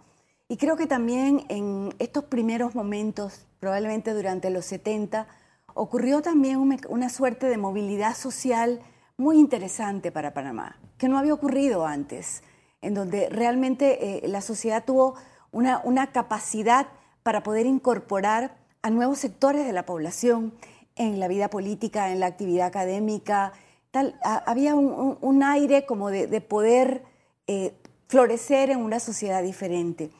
Y 0.48 0.58
creo 0.58 0.76
que 0.76 0.86
también 0.86 1.44
en 1.48 1.92
estos 1.98 2.24
primeros 2.24 2.76
momentos, 2.76 3.46
probablemente 3.58 4.14
durante 4.14 4.50
los 4.50 4.64
70, 4.66 5.26
ocurrió 5.74 6.22
también 6.22 6.58
una 6.88 7.08
suerte 7.08 7.46
de 7.48 7.58
movilidad 7.58 8.16
social 8.16 8.80
muy 9.18 9.38
interesante 9.38 10.12
para 10.12 10.32
Panamá, 10.32 10.78
que 10.96 11.08
no 11.08 11.18
había 11.18 11.34
ocurrido 11.34 11.84
antes, 11.84 12.42
en 12.80 12.94
donde 12.94 13.28
realmente 13.28 14.24
eh, 14.24 14.28
la 14.28 14.40
sociedad 14.40 14.84
tuvo 14.84 15.16
una, 15.50 15.80
una 15.82 16.12
capacidad 16.12 16.86
para 17.24 17.42
poder 17.42 17.66
incorporar 17.66 18.56
a 18.80 18.90
nuevos 18.90 19.18
sectores 19.18 19.66
de 19.66 19.72
la 19.72 19.84
población 19.84 20.54
en 20.94 21.18
la 21.18 21.26
vida 21.26 21.50
política, 21.50 22.12
en 22.12 22.20
la 22.20 22.26
actividad 22.26 22.68
académica. 22.68 23.52
Tal, 23.90 24.18
había 24.22 24.76
un, 24.76 25.42
aire 25.42 25.84
como 25.84 26.10
de, 26.10 26.40
poder 26.40 27.02
eh, 27.48 27.74
florecer 28.06 28.70
en 28.70 28.78
una 28.78 29.00
sociedad 29.00 29.42
diferente. 29.42 30.10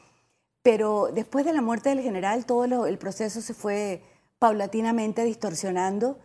Pero 0.61 1.07
después 1.13 1.45
de 1.45 1.53
la 1.53 1.61
muerte 1.61 1.87
del 1.87 2.01
general, 2.01 2.45
todo 2.45 2.85
el 2.85 2.97
proceso 2.97 3.41
se 3.41 3.53
fue 3.53 4.03
paulatinamente 4.39 5.23
distorsionando 5.23 6.17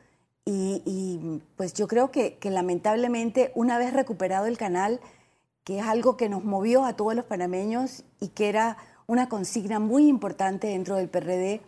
y, 0.46 1.40
pues 1.56 1.72
yo 1.72 1.88
creo 1.88 2.10
que, 2.10 2.38
lamentablemente 2.42 3.52
una 3.54 3.78
vez 3.78 3.92
recuperado 3.92 4.46
el 4.46 4.58
canal, 4.58 5.00
que 5.64 5.78
es 5.78 5.86
algo 5.86 6.16
que 6.16 6.28
nos 6.28 6.44
movió 6.44 6.84
a 6.84 6.94
todos 6.94 7.14
los 7.14 7.24
panameños 7.24 8.04
y 8.20 8.28
que 8.28 8.50
era 8.50 8.76
una 9.06 9.28
consigna 9.28 9.78
muy 9.78 10.08
importante 10.08 10.66
dentro 10.66 10.96
del 10.96 11.08
PRD, 11.08 11.62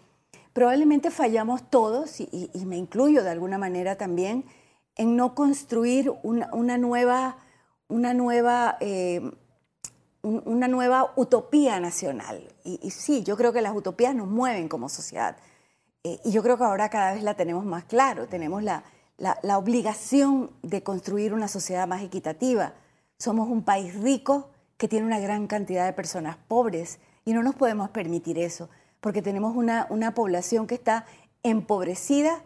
probablemente 0.52 1.10
fallamos 1.10 1.70
todos, 1.70 2.20
y, 2.20 2.50
me 2.66 2.76
incluyo 2.76 3.22
de 3.22 3.30
alguna 3.30 3.58
manera 3.58 3.96
también, 3.96 4.44
en 4.96 5.16
no 5.16 5.34
construir 5.34 6.12
una, 6.22 6.78
nueva, 6.78 7.38
una 7.88 8.14
nueva 8.14 8.76
eh, 8.80 9.22
una 10.26 10.66
nueva 10.66 11.12
utopía 11.14 11.78
nacional. 11.78 12.52
Y, 12.64 12.90
sí, 12.90 13.22
yo 13.22 13.36
creo 13.36 13.52
que 13.52 13.62
las 13.62 13.76
utopías 13.76 14.14
nos 14.14 14.26
mueven 14.26 14.68
como 14.68 14.88
sociedad. 14.88 15.36
Eh, 16.06 16.20
y 16.22 16.30
yo 16.30 16.40
creo 16.40 16.56
que 16.56 16.62
ahora 16.62 16.88
cada 16.88 17.14
vez 17.14 17.24
la 17.24 17.34
tenemos 17.34 17.64
más 17.64 17.82
claro, 17.82 18.28
tenemos 18.28 18.62
la, 18.62 18.84
la, 19.18 19.58
obligación 19.58 20.52
de 20.62 20.84
construir 20.84 21.34
una 21.34 21.48
sociedad 21.48 21.88
más 21.88 22.00
equitativa. 22.00 22.74
Somos 23.18 23.48
un 23.48 23.64
país 23.64 23.92
rico 23.96 24.48
que 24.76 24.86
tiene 24.86 25.04
una 25.04 25.18
gran 25.18 25.48
cantidad 25.48 25.84
de 25.84 25.92
personas 25.92 26.36
pobres 26.46 27.00
y 27.24 27.32
no 27.32 27.42
nos 27.42 27.56
podemos 27.56 27.90
permitir 27.90 28.38
eso, 28.38 28.68
porque 29.00 29.20
tenemos 29.20 29.56
una, 29.56 29.88
una 29.90 30.14
población 30.14 30.68
que 30.68 30.76
está 30.76 31.06
empobrecida 31.42 32.40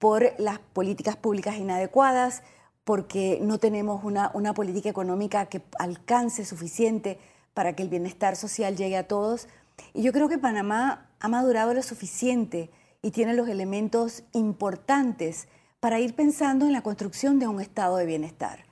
por 0.00 0.32
las 0.38 0.58
políticas 0.58 1.14
públicas 1.14 1.54
inadecuadas, 1.54 2.42
porque 2.82 3.38
no 3.40 3.58
tenemos 3.58 4.02
una, 4.02 4.32
una 4.34 4.54
política 4.54 4.88
económica 4.88 5.46
que 5.46 5.62
alcance 5.78 6.44
suficiente 6.44 7.20
para 7.54 7.74
que 7.76 7.84
el 7.84 7.90
bienestar 7.90 8.34
social 8.34 8.76
llegue 8.76 8.96
a 8.96 9.06
todos. 9.06 9.46
Y 9.92 10.02
yo 10.02 10.12
creo 10.12 10.28
que 10.28 10.38
Panamá 10.38 11.06
ha 11.20 11.28
madurado 11.28 11.74
lo 11.74 11.82
suficiente 11.84 12.70
y 13.04 13.10
tiene 13.10 13.34
los 13.34 13.48
elementos 13.48 14.22
importantes 14.32 15.46
para 15.78 16.00
ir 16.00 16.14
pensando 16.14 16.64
en 16.64 16.72
la 16.72 16.80
construcción 16.80 17.38
de 17.38 17.46
un 17.46 17.60
estado 17.60 17.98
de 17.98 18.06
bienestar. 18.06 18.64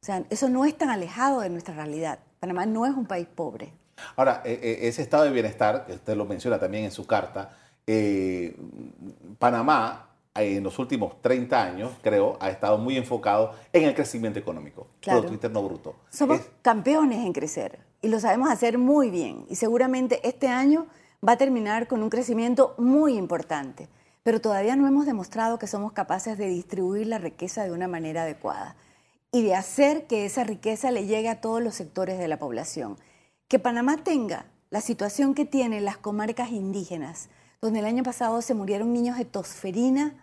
O 0.00 0.06
sea, 0.06 0.22
eso 0.30 0.48
no 0.48 0.64
es 0.64 0.78
tan 0.78 0.90
alejado 0.90 1.40
de 1.40 1.50
nuestra 1.50 1.74
realidad. 1.74 2.20
Panamá 2.38 2.66
no 2.66 2.86
es 2.86 2.94
un 2.94 3.04
país 3.04 3.26
pobre. 3.26 3.72
Ahora, 4.14 4.42
e, 4.44 4.52
e, 4.52 4.86
ese 4.86 5.02
estado 5.02 5.24
de 5.24 5.30
bienestar, 5.32 5.86
que 5.86 5.94
usted 5.94 6.14
lo 6.14 6.24
menciona 6.24 6.60
también 6.60 6.84
en 6.84 6.92
su 6.92 7.04
carta, 7.04 7.56
eh, 7.84 8.56
Panamá 9.40 10.06
en 10.36 10.62
los 10.62 10.78
últimos 10.78 11.20
30 11.20 11.60
años, 11.60 11.90
creo, 12.00 12.38
ha 12.40 12.48
estado 12.48 12.78
muy 12.78 12.96
enfocado 12.96 13.56
en 13.72 13.82
el 13.82 13.94
crecimiento 13.96 14.38
económico, 14.38 14.86
claro. 15.00 15.18
Producto 15.18 15.34
Interno 15.34 15.64
Bruto. 15.64 15.96
Somos 16.10 16.40
campeones 16.62 17.26
en 17.26 17.32
crecer 17.32 17.80
y 18.00 18.06
lo 18.06 18.20
sabemos 18.20 18.50
hacer 18.50 18.78
muy 18.78 19.10
bien. 19.10 19.46
Y 19.48 19.56
seguramente 19.56 20.20
este 20.22 20.46
año 20.46 20.86
va 21.26 21.32
a 21.32 21.38
terminar 21.38 21.86
con 21.86 22.02
un 22.02 22.10
crecimiento 22.10 22.74
muy 22.78 23.16
importante, 23.16 23.88
pero 24.22 24.40
todavía 24.40 24.76
no 24.76 24.86
hemos 24.86 25.06
demostrado 25.06 25.58
que 25.58 25.66
somos 25.66 25.92
capaces 25.92 26.38
de 26.38 26.48
distribuir 26.48 27.06
la 27.06 27.18
riqueza 27.18 27.64
de 27.64 27.72
una 27.72 27.88
manera 27.88 28.22
adecuada 28.22 28.76
y 29.32 29.42
de 29.42 29.54
hacer 29.54 30.06
que 30.06 30.24
esa 30.24 30.44
riqueza 30.44 30.90
le 30.90 31.06
llegue 31.06 31.28
a 31.28 31.40
todos 31.40 31.62
los 31.62 31.74
sectores 31.74 32.18
de 32.18 32.28
la 32.28 32.38
población. 32.38 32.96
Que 33.48 33.58
Panamá 33.58 33.98
tenga 34.02 34.46
la 34.70 34.80
situación 34.80 35.34
que 35.34 35.44
tienen 35.44 35.84
las 35.84 35.98
comarcas 35.98 36.50
indígenas, 36.50 37.28
donde 37.60 37.80
el 37.80 37.84
año 37.84 38.02
pasado 38.02 38.40
se 38.42 38.54
murieron 38.54 38.92
niños 38.92 39.18
de 39.18 39.24
tosferina, 39.24 40.14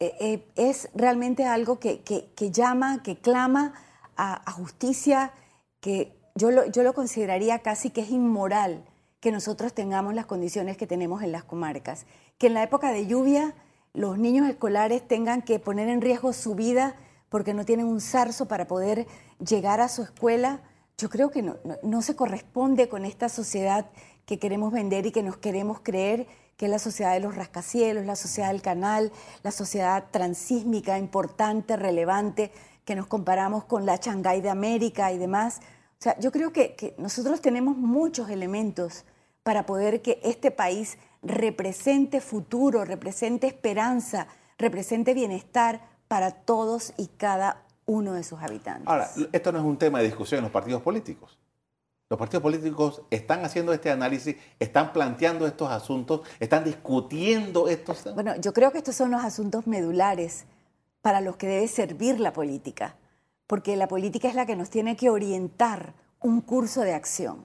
eh, 0.00 0.14
eh, 0.20 0.52
es 0.56 0.88
realmente 0.94 1.44
algo 1.44 1.78
que, 1.78 2.02
llama, 2.50 3.02
que 3.02 3.16
clama 3.16 3.74
a, 4.16 4.50
justicia, 4.52 5.32
que 5.80 6.16
yo 6.34 6.50
yo 6.66 6.82
lo 6.82 6.94
consideraría 6.94 7.60
casi 7.60 7.90
que 7.90 8.00
es 8.00 8.10
inmoral 8.10 8.84
que 9.24 9.32
nosotros 9.32 9.72
tengamos 9.72 10.12
las 10.12 10.26
condiciones 10.26 10.76
que 10.76 10.86
tenemos 10.86 11.22
en 11.22 11.32
las 11.32 11.44
comarcas. 11.44 12.04
Que 12.36 12.48
en 12.48 12.52
la 12.52 12.62
época 12.62 12.92
de 12.92 13.06
lluvia 13.06 13.54
los 13.94 14.18
niños 14.18 14.46
escolares 14.46 15.08
tengan 15.08 15.40
que 15.40 15.58
poner 15.58 15.88
en 15.88 16.02
riesgo 16.02 16.34
su 16.34 16.54
vida 16.54 16.94
porque 17.30 17.54
no 17.54 17.64
tienen 17.64 17.86
un 17.86 18.02
zarzo 18.02 18.46
para 18.48 18.66
poder 18.66 19.06
llegar 19.38 19.80
a 19.80 19.88
su 19.88 20.02
escuela, 20.02 20.60
yo 20.98 21.08
creo 21.08 21.30
que 21.30 21.40
no, 21.40 22.02
se 22.02 22.14
corresponde 22.14 22.90
con 22.90 23.06
esta 23.06 23.30
sociedad 23.30 23.86
que 24.26 24.38
queremos 24.38 24.74
vender 24.74 25.06
y 25.06 25.10
que 25.10 25.22
nos 25.22 25.38
queremos 25.38 25.80
creer, 25.80 26.26
que 26.58 26.66
es 26.66 26.70
la 26.70 26.78
sociedad 26.78 27.14
de 27.14 27.20
los 27.20 27.34
rascacielos, 27.34 28.04
la 28.04 28.16
sociedad 28.16 28.48
del 28.48 28.60
canal, 28.60 29.10
la 29.42 29.52
sociedad 29.52 30.04
transísmica, 30.10 30.98
importante, 30.98 31.76
relevante, 31.76 32.52
que 32.84 32.94
nos 32.94 33.06
comparamos 33.06 33.64
con 33.64 33.86
la 33.86 33.96
Shanghái 33.96 34.42
de 34.42 34.50
América 34.50 35.12
y 35.12 35.16
demás. 35.16 35.60
O 35.98 36.02
sea, 36.02 36.20
yo 36.20 36.30
creo 36.30 36.52
que, 36.52 36.74
que 36.74 36.94
nosotros 36.98 37.40
tenemos 37.40 37.78
muchos 37.78 38.28
elementos 38.28 39.06
para 39.44 39.66
poder 39.66 40.02
que 40.02 40.18
este 40.24 40.50
país 40.50 40.98
represente 41.22 42.20
futuro, 42.20 42.84
represente 42.84 43.46
esperanza, 43.46 44.26
represente 44.58 45.14
bienestar 45.14 45.82
para 46.08 46.32
todos 46.32 46.92
y 46.96 47.06
cada 47.06 47.62
uno 47.86 48.14
de 48.14 48.24
sus 48.24 48.40
habitantes. 48.40 48.88
Ahora, 48.88 49.10
esto 49.32 49.52
no 49.52 49.58
es 49.58 49.64
un 49.64 49.78
tema 49.78 49.98
de 49.98 50.06
discusión 50.06 50.38
en 50.38 50.44
los 50.44 50.52
partidos 50.52 50.82
políticos. 50.82 51.38
Los 52.08 52.18
partidos 52.18 52.42
políticos 52.42 53.02
están 53.10 53.44
haciendo 53.44 53.72
este 53.72 53.90
análisis, 53.90 54.36
están 54.58 54.92
planteando 54.92 55.46
estos 55.46 55.70
asuntos, 55.70 56.22
están 56.40 56.64
discutiendo 56.64 57.68
estos 57.68 58.02
temas. 58.02 58.14
Bueno, 58.14 58.36
yo 58.40 58.52
creo 58.52 58.72
que 58.72 58.78
estos 58.78 58.94
son 58.94 59.10
los 59.10 59.24
asuntos 59.24 59.66
medulares 59.66 60.44
para 61.02 61.20
los 61.20 61.36
que 61.36 61.46
debe 61.46 61.68
servir 61.68 62.20
la 62.20 62.32
política, 62.32 62.96
porque 63.46 63.76
la 63.76 63.88
política 63.88 64.28
es 64.28 64.34
la 64.34 64.46
que 64.46 64.56
nos 64.56 64.70
tiene 64.70 64.96
que 64.96 65.10
orientar 65.10 65.92
un 66.20 66.40
curso 66.40 66.80
de 66.80 66.94
acción. 66.94 67.44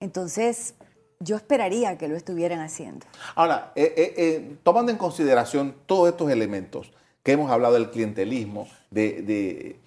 Entonces, 0.00 0.74
yo 1.20 1.36
esperaría 1.36 1.96
que 1.98 2.08
lo 2.08 2.16
estuvieran 2.16 2.60
haciendo. 2.60 3.06
Ahora, 3.34 3.72
eh, 3.74 3.94
eh, 3.96 4.14
eh, 4.16 4.56
tomando 4.62 4.92
en 4.92 4.98
consideración 4.98 5.74
todos 5.86 6.08
estos 6.10 6.30
elementos 6.30 6.92
que 7.22 7.32
hemos 7.32 7.50
hablado 7.50 7.74
del 7.74 7.90
clientelismo, 7.90 8.68
de, 8.90 9.78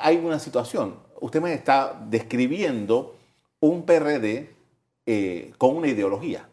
hay 0.00 0.16
una 0.16 0.38
situación. 0.38 0.98
Usted 1.20 1.40
me 1.40 1.52
está 1.52 2.00
describiendo 2.08 3.16
un 3.60 3.84
PRD 3.84 4.54
con 5.58 5.76
una 5.76 5.88
ideología, 5.88 6.48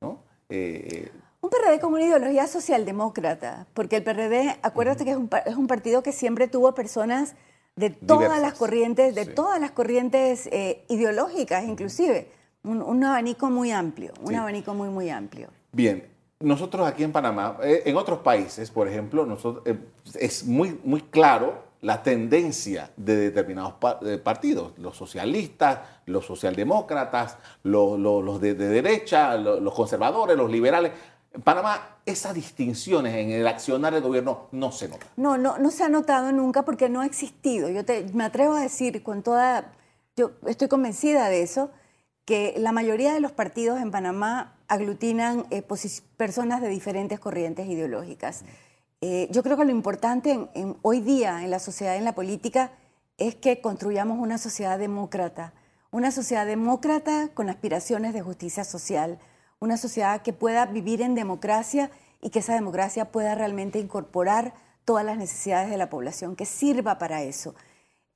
¿no? 0.00 0.22
un 0.48 1.50
PRD 1.50 1.80
con 1.80 1.94
una 1.94 2.04
ideología 2.04 2.46
socialdemócrata, 2.46 3.66
porque 3.74 3.96
el 3.96 4.02
PRD, 4.02 4.58
acuérdate 4.62 5.04
que 5.04 5.10
es 5.12 5.16
un, 5.16 5.30
es 5.46 5.56
un, 5.56 5.66
partido 5.66 6.02
que 6.02 6.12
siempre 6.12 6.46
tuvo 6.46 6.74
personas 6.74 7.34
de 7.76 7.90
todas 7.90 8.40
las 8.40 8.54
corrientes, 8.54 9.14
de 9.14 9.24
todas 9.26 9.60
las 9.60 9.70
corrientes 9.70 10.48
ideológicas, 10.88 11.64
inclusive 11.64 12.28
un, 12.62 13.04
abanico 13.04 13.50
muy 13.50 13.70
amplio, 13.70 14.12
un 14.22 14.34
abanico 14.34 14.74
muy, 14.74 14.88
muy 14.88 15.10
amplio. 15.10 15.48
Bien, 15.72 16.06
nosotros 16.40 16.86
aquí 16.86 17.02
en 17.02 17.12
Panamá, 17.12 17.58
eh, 17.62 17.82
en 17.86 17.96
otros 17.96 18.20
países, 18.20 18.70
por 18.70 18.88
ejemplo, 18.88 19.24
nosotros, 19.26 19.62
eh, 19.66 19.78
es 20.18 20.44
muy, 20.44 20.78
muy 20.84 21.02
claro 21.02 21.70
la 21.82 22.02
tendencia 22.02 22.90
de 22.96 23.16
determinados 23.16 23.74
partidos, 24.22 24.72
los 24.78 24.96
socialistas, 24.96 25.78
los 26.06 26.26
socialdemócratas, 26.26 27.38
los, 27.62 28.40
de, 28.40 28.54
derecha, 28.54 29.36
los, 29.36 29.74
conservadores, 29.74 30.36
los 30.36 30.50
liberales. 30.50 30.92
En 31.32 31.40
Panamá 31.40 31.96
esas 32.04 32.34
distinciones 32.34 33.14
en 33.14 33.30
el 33.30 33.46
accionar 33.46 33.94
del 33.94 34.02
gobierno 34.02 34.48
no 34.52 34.72
se 34.72 34.88
notan. 34.88 35.08
No, 35.16 35.38
no, 35.38 35.56
no 35.58 35.70
se 35.70 35.84
ha 35.84 35.88
notado 35.88 36.32
nunca 36.32 36.64
porque 36.64 36.90
no 36.90 37.00
ha 37.00 37.06
existido. 37.06 37.70
Yo 37.70 37.84
te, 37.84 38.04
me 38.12 38.24
atrevo 38.24 38.54
a 38.54 38.60
decir 38.60 39.02
con 39.02 39.22
toda, 39.22 39.72
yo 40.16 40.32
estoy 40.46 40.68
convencida 40.68 41.30
de 41.30 41.42
eso, 41.42 41.70
que 42.30 42.54
la 42.58 42.70
mayoría 42.70 43.12
de 43.12 43.18
los 43.18 43.32
partidos 43.32 43.80
en 43.80 43.90
Panamá 43.90 44.54
aglutinan 44.68 45.46
eh, 45.50 45.64
personas 46.16 46.60
de 46.60 46.68
diferentes 46.68 47.18
corrientes 47.18 47.66
ideológicas. 47.66 48.44
Eh, 49.00 49.26
yo 49.32 49.42
creo 49.42 49.56
que 49.56 49.64
lo 49.64 49.72
importante 49.72 50.48
en, 50.54 50.76
hoy 50.82 51.00
día 51.00 51.42
en 51.42 51.50
la 51.50 51.58
sociedad, 51.58 51.96
en 51.96 52.04
la 52.04 52.14
política, 52.14 52.70
es 53.18 53.34
que 53.34 53.60
construyamos 53.60 54.20
una 54.20 54.38
sociedad 54.38 54.78
demócrata, 54.78 55.54
una 55.90 56.12
sociedad 56.12 56.46
demócrata 56.46 57.30
con 57.34 57.50
aspiraciones 57.50 58.14
de 58.14 58.22
justicia 58.22 58.62
social, 58.62 59.18
una 59.58 59.76
sociedad 59.76 60.22
que 60.22 60.32
pueda 60.32 60.66
vivir 60.66 61.02
en 61.02 61.16
democracia 61.16 61.90
y 62.22 62.30
que 62.30 62.38
esa 62.38 62.54
democracia 62.54 63.10
pueda 63.10 63.34
realmente 63.34 63.80
incorporar 63.80 64.54
todas 64.84 65.04
las 65.04 65.18
necesidades 65.18 65.68
de 65.68 65.78
la 65.78 65.90
población, 65.90 66.36
que 66.36 66.46
sirva 66.46 66.96
para 66.96 67.24
eso. 67.24 67.56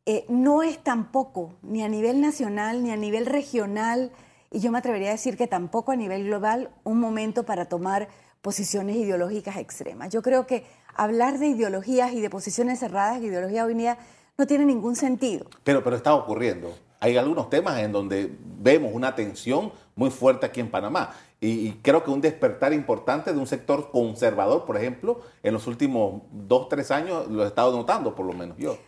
Eh, 0.07 0.27
no 0.29 0.63
es 0.63 0.79
tampoco, 0.85 1.55
ni 1.63 1.83
a 1.83 1.89
nivel 1.89 2.21
nacional, 2.21 2.83
ni 2.83 2.91
a 2.91 2.97
nivel 2.97 3.25
regional, 3.25 4.13
y 4.51 4.61
yo 4.61 4.71
me 4.71 4.79
atrevería 4.79 5.09
a 5.09 5.13
decir 5.13 5.39
que 5.39 5.47
tampoco 5.47 5.93
a 5.93 5.97
nivel 5.97 6.25
global, 6.25 6.71
un 6.85 7.01
momento 7.01 7.45
para 7.45 7.65
tomar 7.65 8.09
posiciones 8.43 8.97
ideológicas 8.97 9.57
extremas. 9.57 10.13
Yo 10.13 10.21
creo 10.21 10.47
que 10.47 10.65
hablar 10.95 11.39
de 11.39 11.47
ideologías 11.47 12.13
y 12.13 12.21
de 12.21 12.29
posiciones 12.29 12.81
cerradas, 12.81 13.21
de 13.21 13.29
ideología 13.29 13.65
unida, 13.65 13.97
no 14.37 14.47
tiene 14.47 14.67
ningún 14.67 14.95
sentido. 14.95 15.47
Pero, 15.65 15.83
pero 15.83 15.97
está 15.97 16.15
ocurriendo. 16.15 16.75
Hay 17.01 17.17
algunos 17.17 17.49
temas 17.49 17.79
en 17.79 17.93
donde 17.93 18.31
vemos 18.61 18.93
una 18.93 19.15
tensión 19.15 19.73
muy 19.97 20.11
fuerte 20.11 20.45
aquí 20.45 20.61
en 20.61 20.71
Panamá. 20.71 21.15
Y, 21.41 21.73
creo 21.83 22.05
que 22.05 22.11
un 22.11 22.21
despertar 22.21 22.73
importante 22.73 23.33
de 23.33 23.39
un 23.39 23.47
sector 23.47 23.91
conservador, 23.91 24.65
por 24.65 24.77
ejemplo, 24.77 25.21
en 25.43 25.53
los 25.53 25.67
últimos 25.67 26.23
dos, 26.31 26.69
tres 26.69 26.91
años 26.91 27.29
lo 27.29 27.45
he 27.45 27.47
estado 27.47 27.77
notando, 27.77 28.15
por 28.15 28.25
lo 28.25 28.33
menos 28.33 28.57
yo 28.57 28.79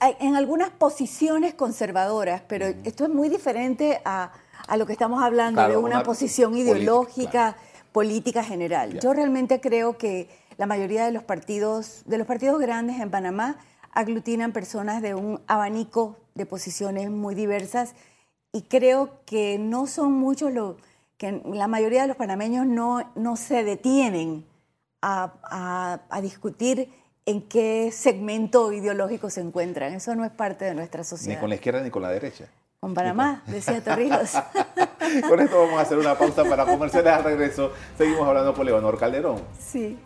en 0.00 0.36
algunas 0.36 0.70
posiciones 0.70 1.54
conservadoras, 1.54 2.42
pero 2.48 2.66
esto 2.66 3.04
es 3.04 3.10
muy 3.10 3.28
diferente 3.28 4.00
a, 4.04 4.32
lo 4.76 4.84
que 4.84 4.92
estamos 4.92 5.22
hablando 5.22 5.66
de 5.68 5.76
una, 5.76 6.02
posición 6.02 6.56
ideológica, 6.56 7.56
política, 7.92 8.42
general. 8.42 8.98
Yo 8.98 9.12
realmente 9.12 9.60
creo 9.60 9.96
que 9.96 10.28
la 10.58 10.66
mayoría 10.66 11.04
de 11.04 11.12
los 11.12 11.22
partidos, 11.22 12.02
de 12.06 12.18
los 12.18 12.26
partidos 12.26 12.60
grandes 12.60 13.00
en 13.00 13.10
Panamá, 13.10 13.58
aglutinan 13.92 14.52
personas 14.52 15.02
de 15.02 15.14
un 15.14 15.40
abanico 15.46 16.16
de 16.34 16.46
posiciones 16.46 17.10
muy 17.10 17.34
diversas 17.34 17.94
y 18.52 18.62
creo 18.62 19.20
que 19.24 19.58
no 19.58 19.86
son 19.86 20.12
muchos 20.12 20.52
los 20.52 20.76
que 21.16 21.40
la 21.46 21.68
mayoría 21.68 22.02
de 22.02 22.08
los 22.08 22.16
panameños 22.16 22.66
no, 22.66 23.10
no 23.14 23.36
se 23.36 23.64
detienen 23.64 24.44
a, 25.00 26.00
a 26.10 26.20
discutir 26.20 26.90
en 27.26 27.42
qué 27.42 27.90
segmento 27.92 28.72
ideológico 28.72 29.30
se 29.30 29.40
encuentran. 29.40 29.92
Eso 29.92 30.14
no 30.14 30.24
es 30.24 30.30
parte 30.30 30.64
de 30.64 30.74
nuestra 30.74 31.02
sociedad. 31.02 31.34
Ni 31.34 31.40
con 31.40 31.48
la 31.48 31.56
izquierda 31.56 31.82
ni 31.82 31.90
con 31.90 32.02
la 32.02 32.10
derecha. 32.10 32.46
Con 32.78 32.94
Panamá, 32.94 33.42
decía 33.48 33.82
Torrijos. 33.82 34.32
con 35.28 35.40
esto 35.40 35.58
vamos 35.58 35.78
a 35.78 35.82
hacer 35.82 35.98
una 35.98 36.16
pausa 36.16 36.44
para 36.44 36.64
comerciales 36.64 37.12
al 37.12 37.24
regreso. 37.24 37.72
Seguimos 37.98 38.26
hablando 38.28 38.54
con 38.54 38.64
Leonor 38.64 38.96
Calderón. 38.96 39.42
Sí. 39.58 39.98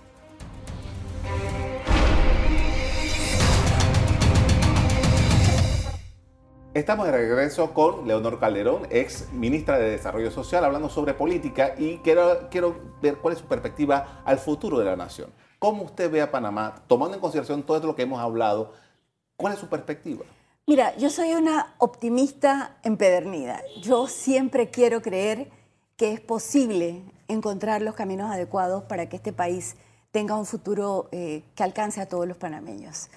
Estamos 6.73 7.05
de 7.05 7.13
regreso 7.13 7.75
con 7.75 8.07
Leonor 8.07 8.39
Calderón, 8.39 8.87
ex 8.91 9.31
ministra 9.33 9.77
de 9.77 9.91
Desarrollo 9.91 10.31
Social, 10.31 10.65
hablando 10.65 10.89
sobre 10.89 11.15
política 11.15 11.75
y 11.77 11.99
quiero, 11.99 12.49
quiero 12.49 12.77
ver 13.03 13.17
cuál 13.17 13.35
es 13.35 13.41
su 13.41 13.47
perspectiva 13.47 14.23
al 14.25 14.39
futuro 14.39 14.79
de 14.79 14.85
la 14.85 14.97
nación. 14.97 15.31
¿Cómo 15.61 15.85
usted 15.85 16.11
ve 16.11 16.23
a 16.23 16.31
Panamá, 16.31 16.83
tomando 16.87 17.15
en 17.15 17.21
consideración 17.21 17.63
todo 17.63 17.87
lo 17.87 17.95
que 17.95 18.03
hemos 18.03 18.19
hablado? 18.19 18.73
¿Cuál 19.37 19.53
es 19.53 19.59
su 19.59 19.69
perspectiva? 19.69 20.25
Mira, 20.67 20.97
yo 20.97 21.11
soy 21.11 21.35
una 21.35 21.75
optimista 21.77 22.79
empedernida. 22.83 23.61
Yo 23.83 24.07
siempre 24.07 24.71
quiero 24.71 25.03
creer 25.03 25.51
que 25.99 26.13
es 26.13 26.21
posible 26.23 27.05
encontrar 27.29 27.83
los 27.83 27.95
caminos 27.95 28.31
adecuados 28.31 28.85
para 28.85 29.11
que 29.11 29.17
este 29.17 29.35
país 29.35 29.77
tenga 30.13 30.35
un 30.35 30.47
futuro 30.47 31.11
eh, 31.13 31.45
que 31.55 31.63
alcance 31.63 32.01
a 32.01 32.09
todos 32.09 32.27
los 32.27 32.39
panameños. 32.39 33.11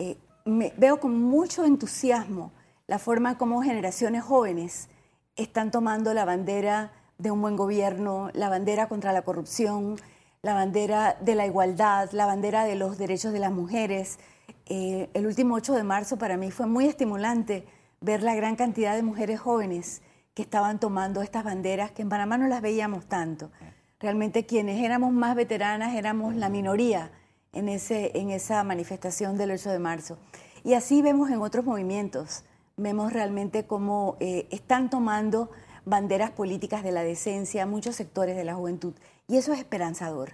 Eh, 0.00 0.18
veo 0.44 0.98
con 0.98 1.16
mucho 1.16 1.64
entusiasmo 1.64 2.50
la 2.88 2.98
forma 2.98 3.38
como 3.38 3.62
generaciones 3.62 4.24
jóvenes 4.24 4.88
están 5.36 5.70
tomando 5.70 6.12
la 6.12 6.24
bandera 6.24 6.90
de 7.18 7.30
un 7.30 7.40
buen 7.40 7.54
gobierno, 7.54 8.30
la 8.32 8.48
bandera 8.48 8.88
contra 8.88 9.12
la 9.12 9.22
corrupción, 9.22 9.96
la 10.44 10.52
bandera 10.52 11.16
de 11.22 11.34
la 11.34 11.46
igualdad, 11.46 12.10
la 12.12 12.26
bandera 12.26 12.66
de 12.66 12.76
los 12.76 12.98
derechos 12.98 13.32
de 13.32 13.38
las 13.38 13.50
mujeres. 13.50 14.18
Eh, 14.66 15.08
el 15.14 15.26
último 15.26 15.54
8 15.54 15.72
de 15.72 15.82
marzo 15.84 16.18
para 16.18 16.36
mí 16.36 16.50
fue 16.50 16.66
muy 16.66 16.84
estimulante 16.84 17.64
ver 18.02 18.22
la 18.22 18.34
gran 18.34 18.54
cantidad 18.54 18.94
de 18.94 19.02
mujeres 19.02 19.40
jóvenes 19.40 20.02
que 20.34 20.42
estaban 20.42 20.78
tomando 20.78 21.22
estas 21.22 21.44
banderas, 21.44 21.92
que 21.92 22.02
en 22.02 22.10
Panamá 22.10 22.36
no 22.36 22.46
las 22.46 22.60
veíamos 22.60 23.06
tanto. 23.06 23.50
Realmente 23.98 24.44
quienes 24.44 24.84
éramos 24.84 25.14
más 25.14 25.34
veteranas 25.34 25.94
éramos 25.94 26.36
la 26.36 26.50
minoría 26.50 27.10
en, 27.54 27.70
ese, 27.70 28.12
en 28.14 28.30
esa 28.30 28.62
manifestación 28.64 29.38
del 29.38 29.52
8 29.52 29.70
de 29.70 29.78
marzo. 29.78 30.18
Y 30.62 30.74
así 30.74 31.00
vemos 31.00 31.30
en 31.30 31.40
otros 31.40 31.64
movimientos, 31.64 32.44
vemos 32.76 33.14
realmente 33.14 33.66
cómo 33.66 34.18
eh, 34.20 34.46
están 34.50 34.90
tomando 34.90 35.50
banderas 35.86 36.32
políticas 36.32 36.82
de 36.82 36.92
la 36.92 37.02
decencia 37.02 37.64
muchos 37.64 37.96
sectores 37.96 38.36
de 38.36 38.44
la 38.44 38.54
juventud. 38.54 38.92
Y 39.28 39.36
eso 39.36 39.52
es 39.52 39.58
esperanzador. 39.58 40.32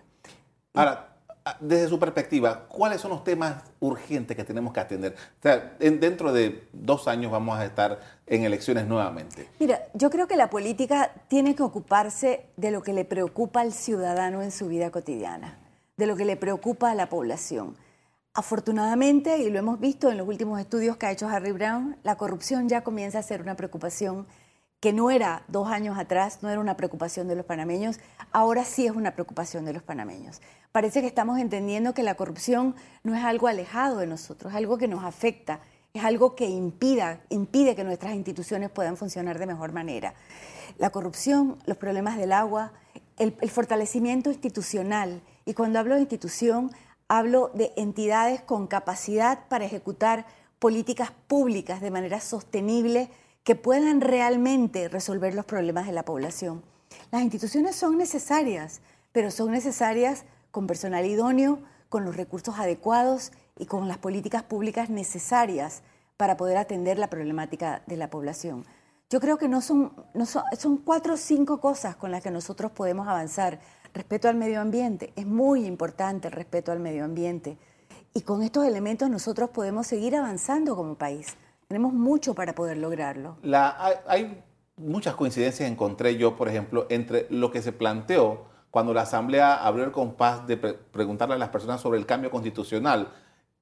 Ahora, 0.75 1.11
desde 1.61 1.89
su 1.89 1.99
perspectiva, 1.99 2.67
¿cuáles 2.69 3.01
son 3.01 3.11
los 3.11 3.25
temas 3.25 3.63
urgentes 3.81 4.37
que 4.37 4.45
tenemos 4.45 4.73
que 4.73 4.81
atender? 4.81 5.15
O 5.39 5.43
sea, 5.43 5.77
dentro 5.79 6.33
de 6.33 6.69
dos 6.73 7.09
años 7.09 7.33
vamos 7.33 7.59
a 7.59 7.65
estar 7.65 8.01
en 8.27 8.45
elecciones 8.45 8.87
nuevamente. 8.87 9.49
Mira, 9.59 9.81
yo 9.95 10.11
creo 10.11 10.29
que 10.29 10.37
la 10.37 10.51
política 10.51 11.13
tiene 11.29 11.55
que 11.55 11.63
ocuparse 11.63 12.47
de 12.57 12.71
lo 12.71 12.83
que 12.83 12.93
le 12.93 13.05
preocupa 13.05 13.61
al 13.61 13.73
ciudadano 13.73 14.43
en 14.43 14.53
su 14.53 14.69
vida 14.69 14.91
cotidiana, 14.91 15.59
de 15.97 16.07
lo 16.07 16.17
que 16.17 16.25
le 16.25 16.37
preocupa 16.37 16.91
a 16.91 16.95
la 16.95 17.09
población. 17.09 17.77
Afortunadamente, 18.35 19.39
y 19.39 19.51
lo 19.51 19.59
hemos 19.59 19.81
visto 19.81 20.11
en 20.11 20.19
los 20.19 20.29
últimos 20.29 20.61
estudios 20.61 20.97
que 20.97 21.07
ha 21.07 21.11
hecho 21.11 21.29
Harry 21.29 21.53
Brown, 21.53 21.97
la 22.03 22.17
corrupción 22.17 22.69
ya 22.69 22.83
comienza 22.83 23.19
a 23.19 23.23
ser 23.23 23.43
una 23.43 23.57
preocupación 23.57 24.27
que 24.81 24.95
no 24.95 25.11
era 25.11 25.45
dos 25.49 25.69
años 25.69 25.99
atrás, 25.99 26.39
no 26.43 26.49
era 26.49 26.59
una 26.59 26.77
preocupación 26.77 27.29
de 27.29 27.37
los 27.37 27.45
panameños, 27.45 28.01
ahora 28.33 28.65
sí 28.65 28.87
es 28.87 28.93
una 28.93 29.13
preocupación 29.13 29.67
de 29.67 29.75
los 29.75 29.83
panameños. 29.83 30.41
Parece 30.73 31.03
que 31.03 31.07
estamos 31.07 31.39
entendiendo 31.39 31.93
que 31.93 32.03
la 32.03 32.15
corrupción 32.15 32.75
no 33.05 33.15
es 33.15 33.23
algo 33.23 33.47
alejado 33.47 33.99
de 33.99 34.07
nosotros, 34.07 34.53
es 34.53 34.57
algo 34.57 34.79
que 34.79 34.89
nos 34.89 35.05
afecta, 35.05 35.61
es 35.93 36.03
algo 36.03 36.35
que 36.35 36.47
impida, 36.47 37.21
impide 37.29 37.77
que 37.77 37.85
nuestras 37.85 38.15
instituciones 38.15 38.71
puedan 38.71 38.97
funcionar 38.97 39.39
de 39.39 39.47
mejor 39.47 39.73
manera. 39.73 40.15
La 40.79 40.91
corrupción, 40.91 41.59
los 41.67 41.77
problemas 41.77 42.17
del 42.17 42.33
agua, 42.33 42.73
el, 43.19 43.37
el 43.41 43.51
fortalecimiento 43.51 44.31
institucional, 44.31 45.21
y 45.45 45.53
cuando 45.53 45.79
hablo 45.79 45.97
de 45.97 46.03
institución, 46.03 46.71
hablo 47.09 47.51
de 47.55 47.73
entidades 47.77 48.41
con 48.41 48.67
capacidad 48.67 49.47
para 49.49 49.67
ejecutar 49.67 50.25
políticas 50.59 51.11
públicas 51.27 51.81
de 51.81 51.91
manera 51.91 52.21
sostenible, 52.21 53.11
que 53.45 53.55
puedan 53.55 54.01
realmente 54.01 54.89
resolver 54.89 55.35
los 55.35 55.45
problemas 55.45 55.87
de 55.87 55.93
la 55.93 56.05
población. 56.05 56.63
Las 57.11 57.23
instituciones 57.23 57.77
son 57.77 57.99
necesarias, 57.99 58.81
pero 59.13 59.31
son 59.31 59.51
necesarias 59.51 60.25
con 60.51 60.67
personal 60.67 61.07
idóneo, 61.07 61.61
con 61.89 62.05
los 62.05 62.17
recursos 62.17 62.59
adecuados 62.59 63.33
y 63.59 63.67
con 63.67 63.89
las 63.89 63.99
políticas 63.99 64.43
públicas 64.43 64.91
necesarias 64.91 65.83
para 66.17 66.37
poder 66.37 66.57
atender 66.57 66.99
la 66.99 67.11
problemática 67.11 67.83
de 67.87 67.97
la 67.97 68.11
población. 68.11 68.65
Yo 69.09 69.21
creo 69.21 69.39
que 69.39 69.49
no 69.49 69.61
son, 69.61 69.93
son, 70.25 70.45
son 70.57 70.77
cuatro 70.77 71.15
o 71.15 71.17
cinco 71.17 71.61
cosas 71.61 71.97
con 71.97 72.11
las 72.13 72.23
que 72.23 72.31
nosotros 72.31 72.71
podemos 72.71 73.09
avanzar. 73.09 73.59
Respeto 73.93 74.29
al 74.29 74.37
medio 74.37 74.61
ambiente, 74.61 75.13
es 75.17 75.27
muy 75.27 75.67
importante 75.67 76.29
el 76.29 76.33
respeto 76.33 76.71
al 76.71 76.79
medio 76.79 77.05
ambiente. 77.05 77.59
Y 78.15 78.21
con 78.21 78.43
estos 78.43 78.65
elementos 78.65 79.11
nosotros 79.11 79.51
podemos 79.51 79.89
seguir 79.89 80.15
avanzando 80.15 80.77
como 80.77 80.95
país. 80.95 81.37
Tenemos 81.71 81.93
mucho 81.93 82.35
para 82.35 82.53
poder 82.53 82.79
lograrlo. 82.79 83.37
hay, 84.09 84.43
muchas 84.77 85.15
coincidencias, 85.15 85.71
encontré 85.71 86.17
yo, 86.17 86.35
por 86.35 86.49
ejemplo, 86.49 86.89
entre 86.91 87.29
lo 87.31 87.53
que 87.53 87.63
se 87.63 87.71
planteó 87.71 88.47
cuando 88.73 88.93
la 88.93 89.03
Asamblea 89.03 89.55
abrió 89.55 89.85
el 89.85 89.93
compás 89.93 90.49
de 90.49 90.57
preguntarle 90.57 91.37
a 91.37 91.39
las 91.39 91.51
personas 91.51 91.81
sobre 91.81 92.01
el 92.01 92.07
cambio 92.07 92.33
constitucional 92.33 93.13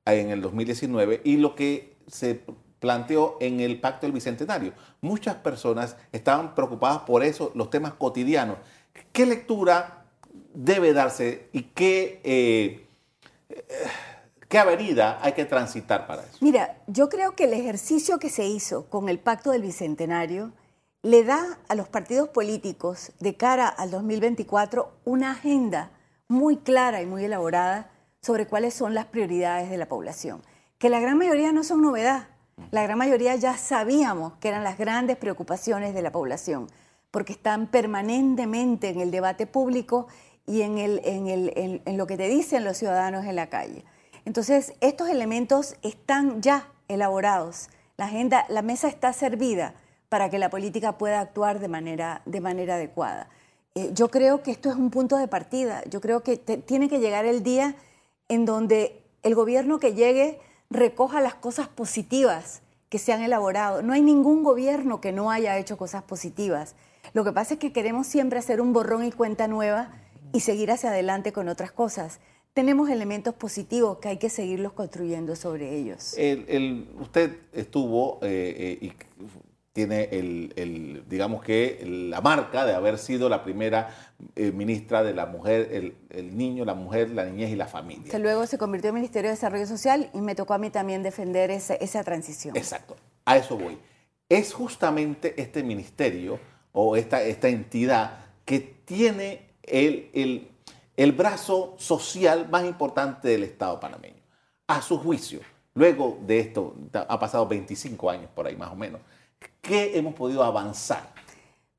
en 0.06 0.30
el 0.30 0.40
2019 0.40 1.20
y 1.22 1.36
lo 1.36 1.54
que 1.54 1.98
se 2.06 2.46
planteó 2.78 3.36
en 3.40 3.60
el 3.60 3.78
Pacto 3.78 4.06
del 4.06 4.12
Bicentenario. 4.12 4.72
Muchas 5.02 5.34
personas 5.34 5.98
estaban 6.10 6.54
preocupadas 6.54 7.00
por 7.00 7.22
eso, 7.22 7.52
los 7.54 7.68
temas 7.68 7.92
cotidianos. 7.92 8.56
¿Qué 9.12 9.26
lectura 9.26 10.06
debe 10.54 10.94
darse 10.94 11.50
y 11.52 11.64
qué, 11.64 12.22
eh, 12.24 12.86
¿Qué 14.48 14.58
avenida 14.58 15.18
hay 15.20 15.32
que 15.32 15.44
transitar 15.44 16.06
para 16.06 16.22
eso? 16.22 16.38
Mira, 16.40 16.78
yo 16.86 17.10
creo 17.10 17.32
que 17.32 17.44
el 17.44 17.52
ejercicio 17.52 18.18
que 18.18 18.30
se 18.30 18.46
hizo 18.46 18.86
con 18.86 19.10
el 19.10 19.18
Pacto 19.18 19.50
del 19.50 19.60
Bicentenario 19.60 20.52
le 21.02 21.22
da 21.22 21.58
a 21.68 21.74
los 21.74 21.88
partidos 21.88 22.30
políticos 22.30 23.12
de 23.20 23.36
cara 23.36 23.68
al 23.68 23.90
2024 23.90 24.90
una 25.04 25.32
agenda 25.32 25.90
muy 26.28 26.56
clara 26.56 27.02
y 27.02 27.06
muy 27.06 27.24
elaborada 27.24 27.90
sobre 28.22 28.46
cuáles 28.46 28.72
son 28.72 28.94
las 28.94 29.04
prioridades 29.04 29.68
de 29.68 29.76
la 29.76 29.86
población, 29.86 30.42
que 30.78 30.88
la 30.88 31.00
gran 31.00 31.18
mayoría 31.18 31.52
no 31.52 31.62
son 31.62 31.82
novedad. 31.82 32.28
La 32.70 32.82
gran 32.82 32.96
mayoría 32.96 33.36
ya 33.36 33.56
sabíamos 33.58 34.32
que 34.40 34.48
eran 34.48 34.64
las 34.64 34.78
grandes 34.78 35.18
preocupaciones 35.18 35.92
de 35.92 36.02
la 36.02 36.10
población, 36.10 36.68
porque 37.10 37.34
están 37.34 37.66
permanentemente 37.66 38.88
en 38.88 39.00
el 39.00 39.10
debate 39.10 39.46
público 39.46 40.08
y 40.46 40.62
en, 40.62 40.78
el, 40.78 41.02
en, 41.04 41.82
en 41.84 41.96
lo 41.98 42.06
que 42.06 42.16
te 42.16 42.28
dicen 42.28 42.64
los 42.64 42.78
ciudadanos 42.78 43.26
en 43.26 43.36
la 43.36 43.48
calle. 43.50 43.84
Entonces, 44.28 44.74
estos 44.82 45.08
elementos 45.08 45.76
están 45.80 46.42
ya 46.42 46.68
elaborados. 46.86 47.70
La 47.96 48.04
agenda, 48.04 48.44
la 48.50 48.60
mesa 48.60 48.86
está 48.86 49.14
servida 49.14 49.72
para 50.10 50.28
que 50.28 50.38
la 50.38 50.50
política 50.50 50.98
pueda 50.98 51.20
actuar 51.20 51.60
de 51.60 51.68
manera, 51.68 52.20
de 52.26 52.42
manera 52.42 52.74
adecuada. 52.74 53.30
Eh, 53.74 53.88
yo 53.94 54.10
creo 54.10 54.42
que 54.42 54.50
esto 54.50 54.68
es 54.68 54.76
un 54.76 54.90
punto 54.90 55.16
de 55.16 55.28
partida. 55.28 55.82
Yo 55.88 56.02
creo 56.02 56.22
que 56.22 56.36
tiene 56.36 56.90
que 56.90 56.98
llegar 56.98 57.24
el 57.24 57.42
día 57.42 57.74
en 58.28 58.44
donde 58.44 59.02
el 59.22 59.34
gobierno 59.34 59.78
que 59.78 59.94
llegue 59.94 60.38
recoja 60.68 61.22
las 61.22 61.34
cosas 61.34 61.68
positivas 61.68 62.60
que 62.90 62.98
se 62.98 63.14
han 63.14 63.22
elaborado. 63.22 63.80
No 63.80 63.94
hay 63.94 64.02
ningún 64.02 64.42
gobierno 64.42 65.00
que 65.00 65.10
no 65.10 65.30
haya 65.30 65.56
hecho 65.56 65.78
cosas 65.78 66.02
positivas. 66.02 66.74
Lo 67.14 67.24
que 67.24 67.32
pasa 67.32 67.54
es 67.54 67.60
que 67.60 67.72
queremos 67.72 68.06
siempre 68.06 68.40
hacer 68.40 68.60
un 68.60 68.74
borrón 68.74 69.04
y 69.04 69.10
cuenta 69.10 69.48
nueva 69.48 69.90
y 70.34 70.40
seguir 70.40 70.70
hacia 70.70 70.90
adelante 70.90 71.32
con 71.32 71.48
otras 71.48 71.72
cosas 71.72 72.20
tenemos 72.54 72.90
elementos 72.90 73.34
positivos 73.34 73.98
que 73.98 74.08
hay 74.08 74.16
que 74.18 74.30
seguirlos 74.30 74.72
construyendo 74.72 75.36
sobre 75.36 75.76
ellos. 75.76 76.16
usted 77.00 77.36
estuvo 77.52 78.18
eh, 78.22 78.78
eh, 78.80 78.86
y 78.86 78.92
tiene 79.78 80.08
el, 80.10 81.04
digamos 81.08 81.40
que 81.40 81.84
la 81.86 82.20
marca 82.20 82.66
de 82.66 82.74
haber 82.74 82.98
sido 82.98 83.28
la 83.28 83.44
primera 83.44 83.94
eh, 84.34 84.50
ministra 84.50 85.04
de 85.04 85.14
la 85.14 85.26
mujer, 85.26 85.94
el, 86.10 86.36
niño, 86.36 86.64
la 86.64 86.74
mujer, 86.74 87.10
la 87.10 87.24
niñez 87.24 87.50
y 87.50 87.54
la 87.54 87.68
familia. 87.68 88.10
Que 88.10 88.18
luego 88.18 88.44
se 88.46 88.58
convirtió 88.58 88.88
en 88.88 88.96
Ministerio 88.96 89.30
de 89.30 89.36
Desarrollo 89.36 89.66
Social 89.68 90.10
y 90.12 90.20
me 90.20 90.34
tocó 90.34 90.54
a 90.54 90.58
mí 90.58 90.70
también 90.70 91.04
defender 91.04 91.52
esa, 91.52 91.74
esa 91.74 92.02
transición. 92.02 92.56
Exacto, 92.56 92.96
a 93.24 93.36
eso 93.36 93.56
voy. 93.56 93.78
Es 94.28 94.52
justamente 94.52 95.40
este 95.40 95.62
ministerio 95.62 96.40
o 96.72 96.96
esta, 96.96 97.22
esta 97.22 97.46
entidad 97.46 98.18
que 98.44 98.58
tiene 98.58 99.42
el, 99.62 100.10
el 100.12 100.48
el 100.98 101.12
brazo 101.12 101.76
social 101.78 102.48
más 102.50 102.64
importante 102.64 103.28
del 103.28 103.44
Estado 103.44 103.78
panameño. 103.78 104.20
A 104.66 104.82
su 104.82 104.98
juicio, 104.98 105.38
luego 105.74 106.18
de 106.26 106.40
esto, 106.40 106.74
ha 106.92 107.18
pasado 107.20 107.46
25 107.46 108.10
años 108.10 108.28
por 108.34 108.48
ahí 108.48 108.56
más 108.56 108.72
o 108.72 108.74
menos, 108.74 109.00
¿qué 109.62 109.96
hemos 109.96 110.14
podido 110.14 110.42
avanzar? 110.42 111.14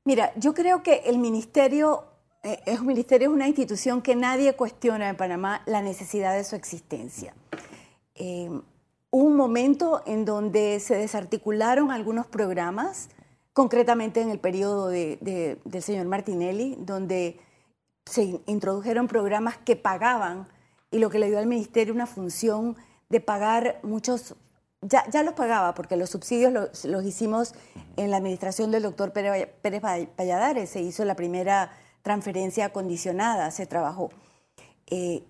Mira, 0.04 0.32
yo 0.36 0.54
creo 0.54 0.82
que 0.82 1.02
el 1.04 1.18
ministerio 1.18 2.04
eh, 2.42 2.62
es 2.64 2.80
un 2.80 2.86
ministerio, 2.86 3.28
es 3.28 3.34
una 3.34 3.46
institución 3.46 4.00
que 4.00 4.16
nadie 4.16 4.54
cuestiona 4.54 5.10
en 5.10 5.16
Panamá 5.18 5.60
la 5.66 5.82
necesidad 5.82 6.34
de 6.34 6.42
su 6.42 6.56
existencia. 6.56 7.34
Eh, 8.14 8.48
un 9.10 9.36
momento 9.36 10.02
en 10.06 10.24
donde 10.24 10.80
se 10.80 10.96
desarticularon 10.96 11.90
algunos 11.90 12.26
programas, 12.26 13.10
concretamente 13.52 14.22
en 14.22 14.30
el 14.30 14.38
periodo 14.38 14.88
del 14.88 15.82
señor 15.82 16.06
Martinelli, 16.06 16.78
donde 16.78 17.38
se 18.10 18.40
introdujeron 18.46 19.06
programas 19.06 19.56
que 19.58 19.76
pagaban 19.76 20.48
y 20.90 20.98
lo 20.98 21.10
que 21.10 21.20
le 21.20 21.28
dio 21.28 21.38
al 21.38 21.46
ministerio 21.46 21.94
una 21.94 22.06
función 22.06 22.76
de 23.08 23.20
pagar 23.20 23.78
muchos, 23.84 24.34
ya, 24.82 25.08
ya 25.10 25.22
los 25.22 25.34
pagaba 25.34 25.74
porque 25.74 25.96
los 25.96 26.10
subsidios 26.10 26.52
los, 26.52 27.04
hicimos 27.04 27.54
en 27.96 28.10
la 28.10 28.16
administración 28.16 28.72
del 28.72 28.82
doctor 28.82 29.12
Pérez, 29.12 29.48
Pérez 29.62 29.80
Valladares, 29.80 30.70
se 30.70 30.80
hizo 30.80 31.04
la 31.04 31.14
primera 31.14 31.70
transferencia 32.02 32.72
condicionada, 32.72 33.50
se 33.52 33.66
trabajó. 33.66 34.10
Eh, 34.86 35.24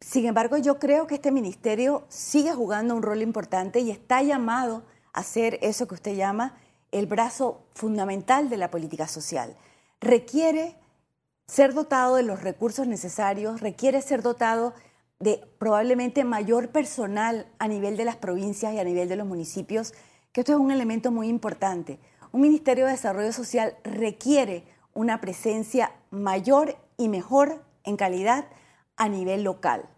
sin 0.00 0.26
embargo, 0.26 0.56
yo 0.56 0.80
creo 0.80 1.06
que 1.06 1.14
este 1.14 1.30
ministerio 1.30 2.04
sigue 2.08 2.52
jugando 2.52 2.96
un 2.96 3.02
rol 3.02 3.22
importante 3.22 3.80
y 3.80 3.92
está 3.92 4.22
llamado 4.22 4.82
a 5.12 5.22
ser 5.22 5.58
eso 5.62 5.86
que 5.86 5.94
usted 5.94 6.16
llama 6.16 6.56
el 6.90 7.06
brazo 7.06 7.62
fundamental 7.74 8.48
de 8.48 8.56
la 8.56 8.70
política 8.70 9.06
social. 9.06 9.56
Requiere 10.00 10.76
ser 11.50 11.74
dotado 11.74 12.14
de 12.14 12.22
los 12.22 12.44
recursos 12.44 12.86
necesarios, 12.86 13.60
requiere 13.60 14.00
ser 14.02 14.22
dotado 14.22 14.72
de 15.18 15.42
probablemente 15.58 16.22
mayor 16.22 16.68
personal 16.68 17.44
a 17.58 17.66
nivel 17.66 17.96
de 17.96 18.04
las 18.04 18.14
provincias 18.14 18.72
y 18.72 18.78
a 18.78 18.84
nivel 18.84 19.08
de 19.08 19.16
los 19.16 19.26
municipios, 19.26 19.92
que 20.30 20.42
esto 20.42 20.52
es 20.52 20.58
un 20.60 20.70
elemento 20.70 21.10
muy 21.10 21.26
importante. 21.26 21.98
Un 22.30 22.42
Ministerio 22.42 22.84
de 22.86 22.92
Desarrollo 22.92 23.32
Social 23.32 23.74
requiere 23.82 24.62
una 24.94 25.20
presencia 25.20 25.90
mayor 26.12 26.76
y 26.96 27.08
mejor 27.08 27.64
en 27.82 27.96
calidad 27.96 28.44
a 28.96 29.08
nivel 29.08 29.42
local. 29.42 29.88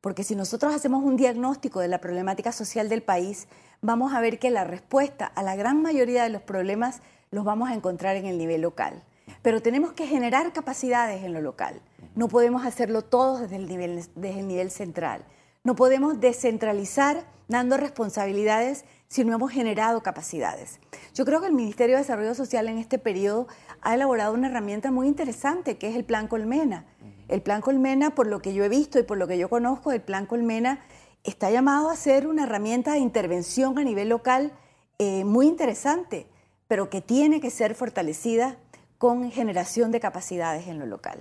Porque 0.00 0.24
si 0.24 0.34
nosotros 0.34 0.74
hacemos 0.74 1.04
un 1.04 1.18
diagnóstico 1.18 1.80
de 1.80 1.88
la 1.88 2.00
problemática 2.00 2.52
social 2.52 2.88
del 2.88 3.02
país, 3.02 3.48
vamos 3.82 4.14
a 4.14 4.20
ver 4.22 4.38
que 4.38 4.48
la 4.48 4.64
respuesta 4.64 5.26
a 5.26 5.42
la 5.42 5.56
gran 5.56 5.82
mayoría 5.82 6.22
de 6.22 6.30
los 6.30 6.40
problemas 6.40 7.02
los 7.30 7.44
vamos 7.44 7.68
a 7.68 7.74
encontrar 7.74 8.16
en 8.16 8.24
el 8.24 8.38
nivel 8.38 8.62
local. 8.62 9.02
Pero 9.42 9.60
tenemos 9.60 9.92
que 9.92 10.06
generar 10.06 10.52
capacidades 10.52 11.24
en 11.24 11.32
lo 11.32 11.40
local. 11.40 11.82
No 12.14 12.28
podemos 12.28 12.64
hacerlo 12.64 13.02
todo 13.02 13.38
desde 13.38 13.56
el 13.56 13.66
nivel, 13.66 14.04
desde 14.14 14.40
el 14.40 14.48
nivel 14.48 14.70
central. 14.70 15.24
No 15.64 15.74
podemos 15.76 16.20
descentralizar 16.20 17.24
dando 17.48 17.76
responsabilidades 17.76 18.84
si 19.08 19.24
no 19.24 19.34
hemos 19.34 19.52
generado 19.52 20.02
capacidades. 20.02 20.80
Yo 21.14 21.24
creo 21.24 21.40
que 21.40 21.46
el 21.46 21.52
Ministerio 21.52 21.96
de 21.96 22.02
Desarrollo 22.02 22.34
Social 22.34 22.68
en 22.68 22.78
este 22.78 22.98
periodo 22.98 23.46
ha 23.80 23.94
elaborado 23.94 24.32
una 24.32 24.48
herramienta 24.48 24.90
muy 24.90 25.06
interesante 25.06 25.76
que 25.76 25.88
es 25.88 25.96
el 25.96 26.04
Plan 26.04 26.28
Colmena. 26.28 26.86
El 27.28 27.42
Plan 27.42 27.60
Colmena, 27.60 28.14
por 28.14 28.26
lo 28.26 28.40
que 28.40 28.54
yo 28.54 28.64
he 28.64 28.68
visto 28.68 28.98
y 28.98 29.02
por 29.02 29.18
lo 29.18 29.26
que 29.26 29.38
yo 29.38 29.48
conozco, 29.48 29.92
el 29.92 30.00
Plan 30.00 30.26
Colmena 30.26 30.80
está 31.24 31.50
llamado 31.50 31.90
a 31.90 31.96
ser 31.96 32.26
una 32.26 32.44
herramienta 32.44 32.92
de 32.92 32.98
intervención 32.98 33.78
a 33.78 33.84
nivel 33.84 34.08
local 34.08 34.52
eh, 34.98 35.24
muy 35.24 35.46
interesante, 35.46 36.26
pero 36.66 36.90
que 36.90 37.00
tiene 37.00 37.40
que 37.40 37.50
ser 37.50 37.74
fortalecida 37.74 38.56
con 39.02 39.32
generación 39.32 39.90
de 39.90 39.98
capacidades 39.98 40.68
en 40.68 40.78
lo 40.78 40.86
local. 40.86 41.18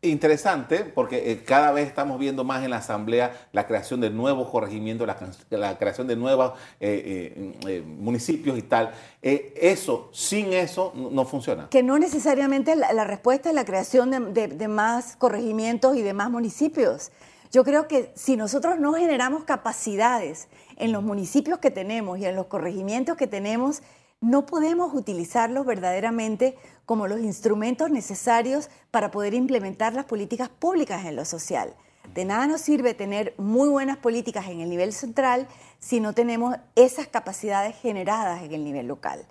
Interesante, 0.00 0.78
porque 0.78 1.30
eh, 1.30 1.44
cada 1.44 1.72
vez 1.72 1.86
estamos 1.86 2.18
viendo 2.18 2.42
más 2.42 2.64
en 2.64 2.70
la 2.70 2.78
Asamblea 2.78 3.48
la 3.52 3.66
creación 3.66 4.00
de 4.00 4.08
nuevos 4.08 4.48
corregimientos, 4.48 5.06
la, 5.50 5.76
creación 5.76 6.06
de 6.06 6.16
nuevos 6.16 6.54
eh, 6.80 7.52
eh, 7.66 7.82
municipios 7.86 8.56
y 8.56 8.62
tal. 8.62 8.94
eso, 9.20 10.08
sin 10.10 10.54
eso, 10.54 10.94
no 10.94 11.26
funciona. 11.26 11.68
Que 11.68 11.82
no 11.82 11.98
necesariamente 11.98 12.74
la, 12.74 13.04
respuesta 13.04 13.50
es 13.50 13.54
la 13.54 13.66
creación 13.66 14.32
de, 14.32 14.48
de 14.48 14.68
más 14.68 15.14
corregimientos 15.16 15.98
y 15.98 16.00
de 16.00 16.14
más 16.14 16.30
municipios. 16.30 17.12
Yo 17.52 17.62
creo 17.62 17.88
que 17.88 18.10
si 18.14 18.36
nosotros 18.36 18.78
no 18.78 18.94
generamos 18.94 19.44
capacidades 19.44 20.48
en 20.76 20.92
los 20.92 21.02
municipios 21.02 21.58
que 21.58 21.70
tenemos 21.70 22.18
y 22.18 22.24
en 22.24 22.36
los 22.36 22.46
corregimientos 22.46 23.18
que 23.18 23.26
tenemos, 23.26 23.82
no 24.20 24.46
podemos 24.46 24.94
utilizarlos 24.94 25.64
verdaderamente 25.64 26.56
como 26.86 27.06
los 27.06 27.20
instrumentos 27.20 27.90
necesarios 27.90 28.70
para 28.90 29.10
poder 29.10 29.34
implementar 29.34 29.94
las 29.94 30.06
políticas 30.06 30.48
públicas 30.48 31.04
en 31.04 31.16
lo 31.16 31.24
social. 31.24 31.74
De 32.14 32.24
nada 32.24 32.46
nos 32.46 32.62
sirve 32.62 32.94
tener 32.94 33.34
muy 33.36 33.68
buenas 33.68 33.98
políticas 33.98 34.48
en 34.48 34.60
el 34.60 34.70
nivel 34.70 34.92
central 34.92 35.46
si 35.78 36.00
no 36.00 36.14
tenemos 36.14 36.56
esas 36.74 37.06
capacidades 37.06 37.76
generadas 37.76 38.42
en 38.42 38.52
el 38.52 38.64
nivel 38.64 38.88
local. 38.88 39.26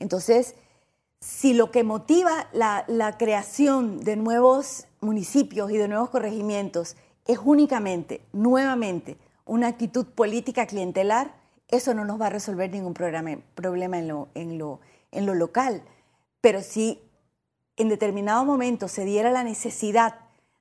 Entonces, 0.00 0.54
si 1.20 1.54
lo 1.54 1.70
que 1.70 1.84
motiva 1.84 2.48
la, 2.52 3.16
creación 3.16 4.00
de 4.00 4.16
nuevos 4.16 4.86
municipios 5.00 5.70
y 5.70 5.76
de 5.76 5.86
nuevos 5.86 6.10
corregimientos 6.10 6.96
es 7.26 7.38
únicamente, 7.44 8.22
nuevamente, 8.32 9.16
una 9.44 9.68
actitud 9.68 10.06
política 10.06 10.66
clientelar, 10.66 11.32
eso 11.72 11.94
no 11.94 12.04
nos 12.04 12.20
va 12.20 12.26
a 12.26 12.30
resolver 12.30 12.70
ningún 12.70 12.94
problema 12.94 13.98
en 13.98 14.58
lo, 14.58 14.78
local. 15.12 15.82
Pero 16.40 16.60
si 16.60 17.00
en 17.76 17.88
determinado 17.88 18.44
momento 18.44 18.86
se 18.88 19.04
diera 19.04 19.32
la 19.32 19.42
necesidad 19.42 20.16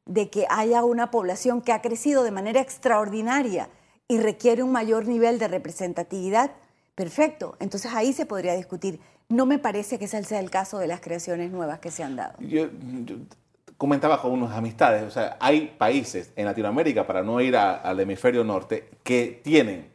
de 0.06 0.30
que 0.30 0.48
haya 0.50 0.84
una 0.84 1.12
población 1.12 1.62
que 1.62 1.74
ha 1.74 1.82
crecido 1.82 2.24
de 2.24 2.32
manera 2.32 2.62
extraordinaria 2.62 3.70
y 4.08 4.20
requiere 4.20 4.64
un 4.64 4.72
mayor 4.72 5.06
nivel 5.06 5.38
de 5.38 5.50
representatividad, 5.50 6.52
perfecto, 6.96 7.56
entonces 7.60 7.92
ahí 7.94 8.14
se 8.14 8.26
podría 8.26 8.56
discutir. 8.56 9.00
No 9.28 9.46
me 9.46 9.60
parece 9.60 10.00
que 10.00 10.06
ese 10.06 10.24
sea 10.24 10.40
el 10.40 10.50
caso 10.50 10.80
de 10.80 10.88
las 10.88 11.02
creaciones 11.02 11.52
nuevas 11.52 11.80
que 11.80 11.92
se 11.92 12.04
han 12.04 12.16
dado. 12.16 12.34
Yo, 12.40 12.68
comentaba 13.78 14.22
con 14.22 14.32
unas 14.32 14.56
amistades, 14.56 15.04
o 15.04 15.12
sea, 15.12 15.38
hay 15.42 15.76
países 15.78 16.32
en 16.36 16.46
Latinoamérica, 16.46 17.06
para 17.06 17.22
no 17.22 17.42
ir 17.42 17.58
al 17.58 18.00
hemisferio 18.00 18.44
norte, 18.44 18.90
que 19.04 19.42
tienen 19.44 19.92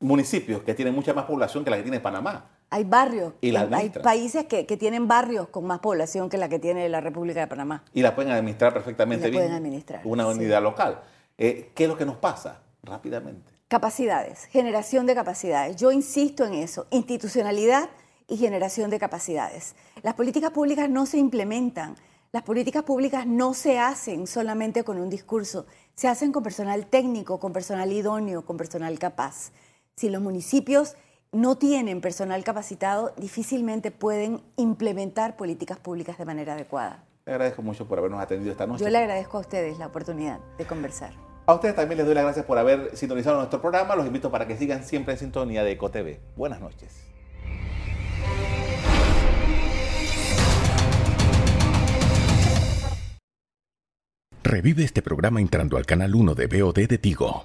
municipios 0.00 0.62
que 0.62 0.74
tienen 0.74 0.94
mucha 0.94 1.14
más 1.14 1.26
población 1.26 1.62
que 1.62 1.70
la 1.70 1.76
que 1.76 1.82
tiene 1.82 2.00
Panamá. 2.00 2.50
Hay 2.70 2.84
barrios, 2.84 3.34
hay 3.72 3.90
países 3.90 4.46
que, 4.46 4.64
tienen 4.64 5.06
barrios 5.08 5.48
con 5.48 5.66
más 5.66 5.80
población 5.80 6.28
que 6.28 6.38
la 6.38 6.48
que 6.48 6.58
tiene 6.58 6.88
la 6.88 7.00
República 7.00 7.40
de 7.40 7.46
Panamá. 7.46 7.84
Y 7.92 8.02
la 8.02 8.14
pueden 8.14 8.32
administrar 8.32 8.72
perfectamente 8.72 9.28
bien. 9.28 9.42
Pueden 9.42 9.56
administrar. 9.56 10.00
Una 10.04 10.26
unidad 10.26 10.62
local. 10.62 11.00
Eh, 11.36 11.70
¿Qué 11.74 11.84
es 11.84 11.90
lo 11.90 11.96
que 11.96 12.06
nos 12.06 12.16
pasa? 12.16 12.60
Rápidamente. 12.82 13.52
Capacidades, 13.68 14.46
generación 14.46 15.06
de 15.06 15.14
capacidades. 15.14 15.76
Yo 15.76 15.92
insisto 15.92 16.44
en 16.44 16.54
eso, 16.54 16.86
institucionalidad 16.90 17.90
y 18.28 18.36
generación 18.36 18.90
de 18.90 18.98
capacidades. 18.98 19.74
Las 20.02 20.14
políticas 20.14 20.50
públicas 20.50 20.88
no 20.88 21.06
se 21.06 21.18
implementan, 21.18 21.96
las 22.32 22.44
políticas 22.44 22.84
públicas 22.84 23.26
no 23.26 23.54
se 23.54 23.80
hacen 23.80 24.28
solamente 24.28 24.84
con 24.84 24.98
un 24.98 25.10
discurso, 25.10 25.66
se 25.96 26.06
hacen 26.06 26.30
con 26.30 26.44
personal 26.44 26.86
técnico, 26.86 27.40
con 27.40 27.52
personal 27.52 27.92
idóneo, 27.92 28.44
con 28.44 28.56
personal 28.56 28.96
capaz. 29.00 29.50
Si 30.00 30.08
los 30.08 30.22
municipios 30.22 30.96
no 31.30 31.58
tienen 31.58 32.00
personal 32.00 32.42
capacitado, 32.42 33.12
difícilmente 33.18 33.90
pueden 33.90 34.40
implementar 34.56 35.36
políticas 35.36 35.78
públicas 35.78 36.16
de 36.16 36.24
manera 36.24 36.54
adecuada. 36.54 37.04
Le 37.26 37.32
agradezco 37.32 37.60
mucho 37.60 37.86
por 37.86 37.98
habernos 37.98 38.18
atendido 38.18 38.50
esta 38.50 38.66
noche. 38.66 38.82
Yo 38.82 38.88
le 38.88 38.96
agradezco 38.96 39.36
a 39.36 39.40
ustedes 39.40 39.78
la 39.78 39.88
oportunidad 39.88 40.40
de 40.56 40.64
conversar. 40.64 41.12
A 41.44 41.52
ustedes 41.52 41.76
también 41.76 41.98
les 41.98 42.06
doy 42.06 42.14
las 42.14 42.24
gracias 42.24 42.46
por 42.46 42.56
haber 42.56 42.96
sintonizado 42.96 43.36
nuestro 43.36 43.60
programa. 43.60 43.94
Los 43.94 44.06
invito 44.06 44.30
para 44.30 44.46
que 44.46 44.56
sigan 44.56 44.84
siempre 44.84 45.12
en 45.12 45.18
sintonía 45.20 45.64
de 45.64 45.72
EcoTV. 45.72 46.18
Buenas 46.34 46.62
noches. 46.62 47.04
Revive 54.42 54.82
este 54.82 55.02
programa 55.02 55.42
entrando 55.42 55.76
al 55.76 55.84
canal 55.84 56.14
1 56.14 56.34
de 56.34 56.46
BOD 56.46 56.88
de 56.88 56.96
Tigo. 56.96 57.42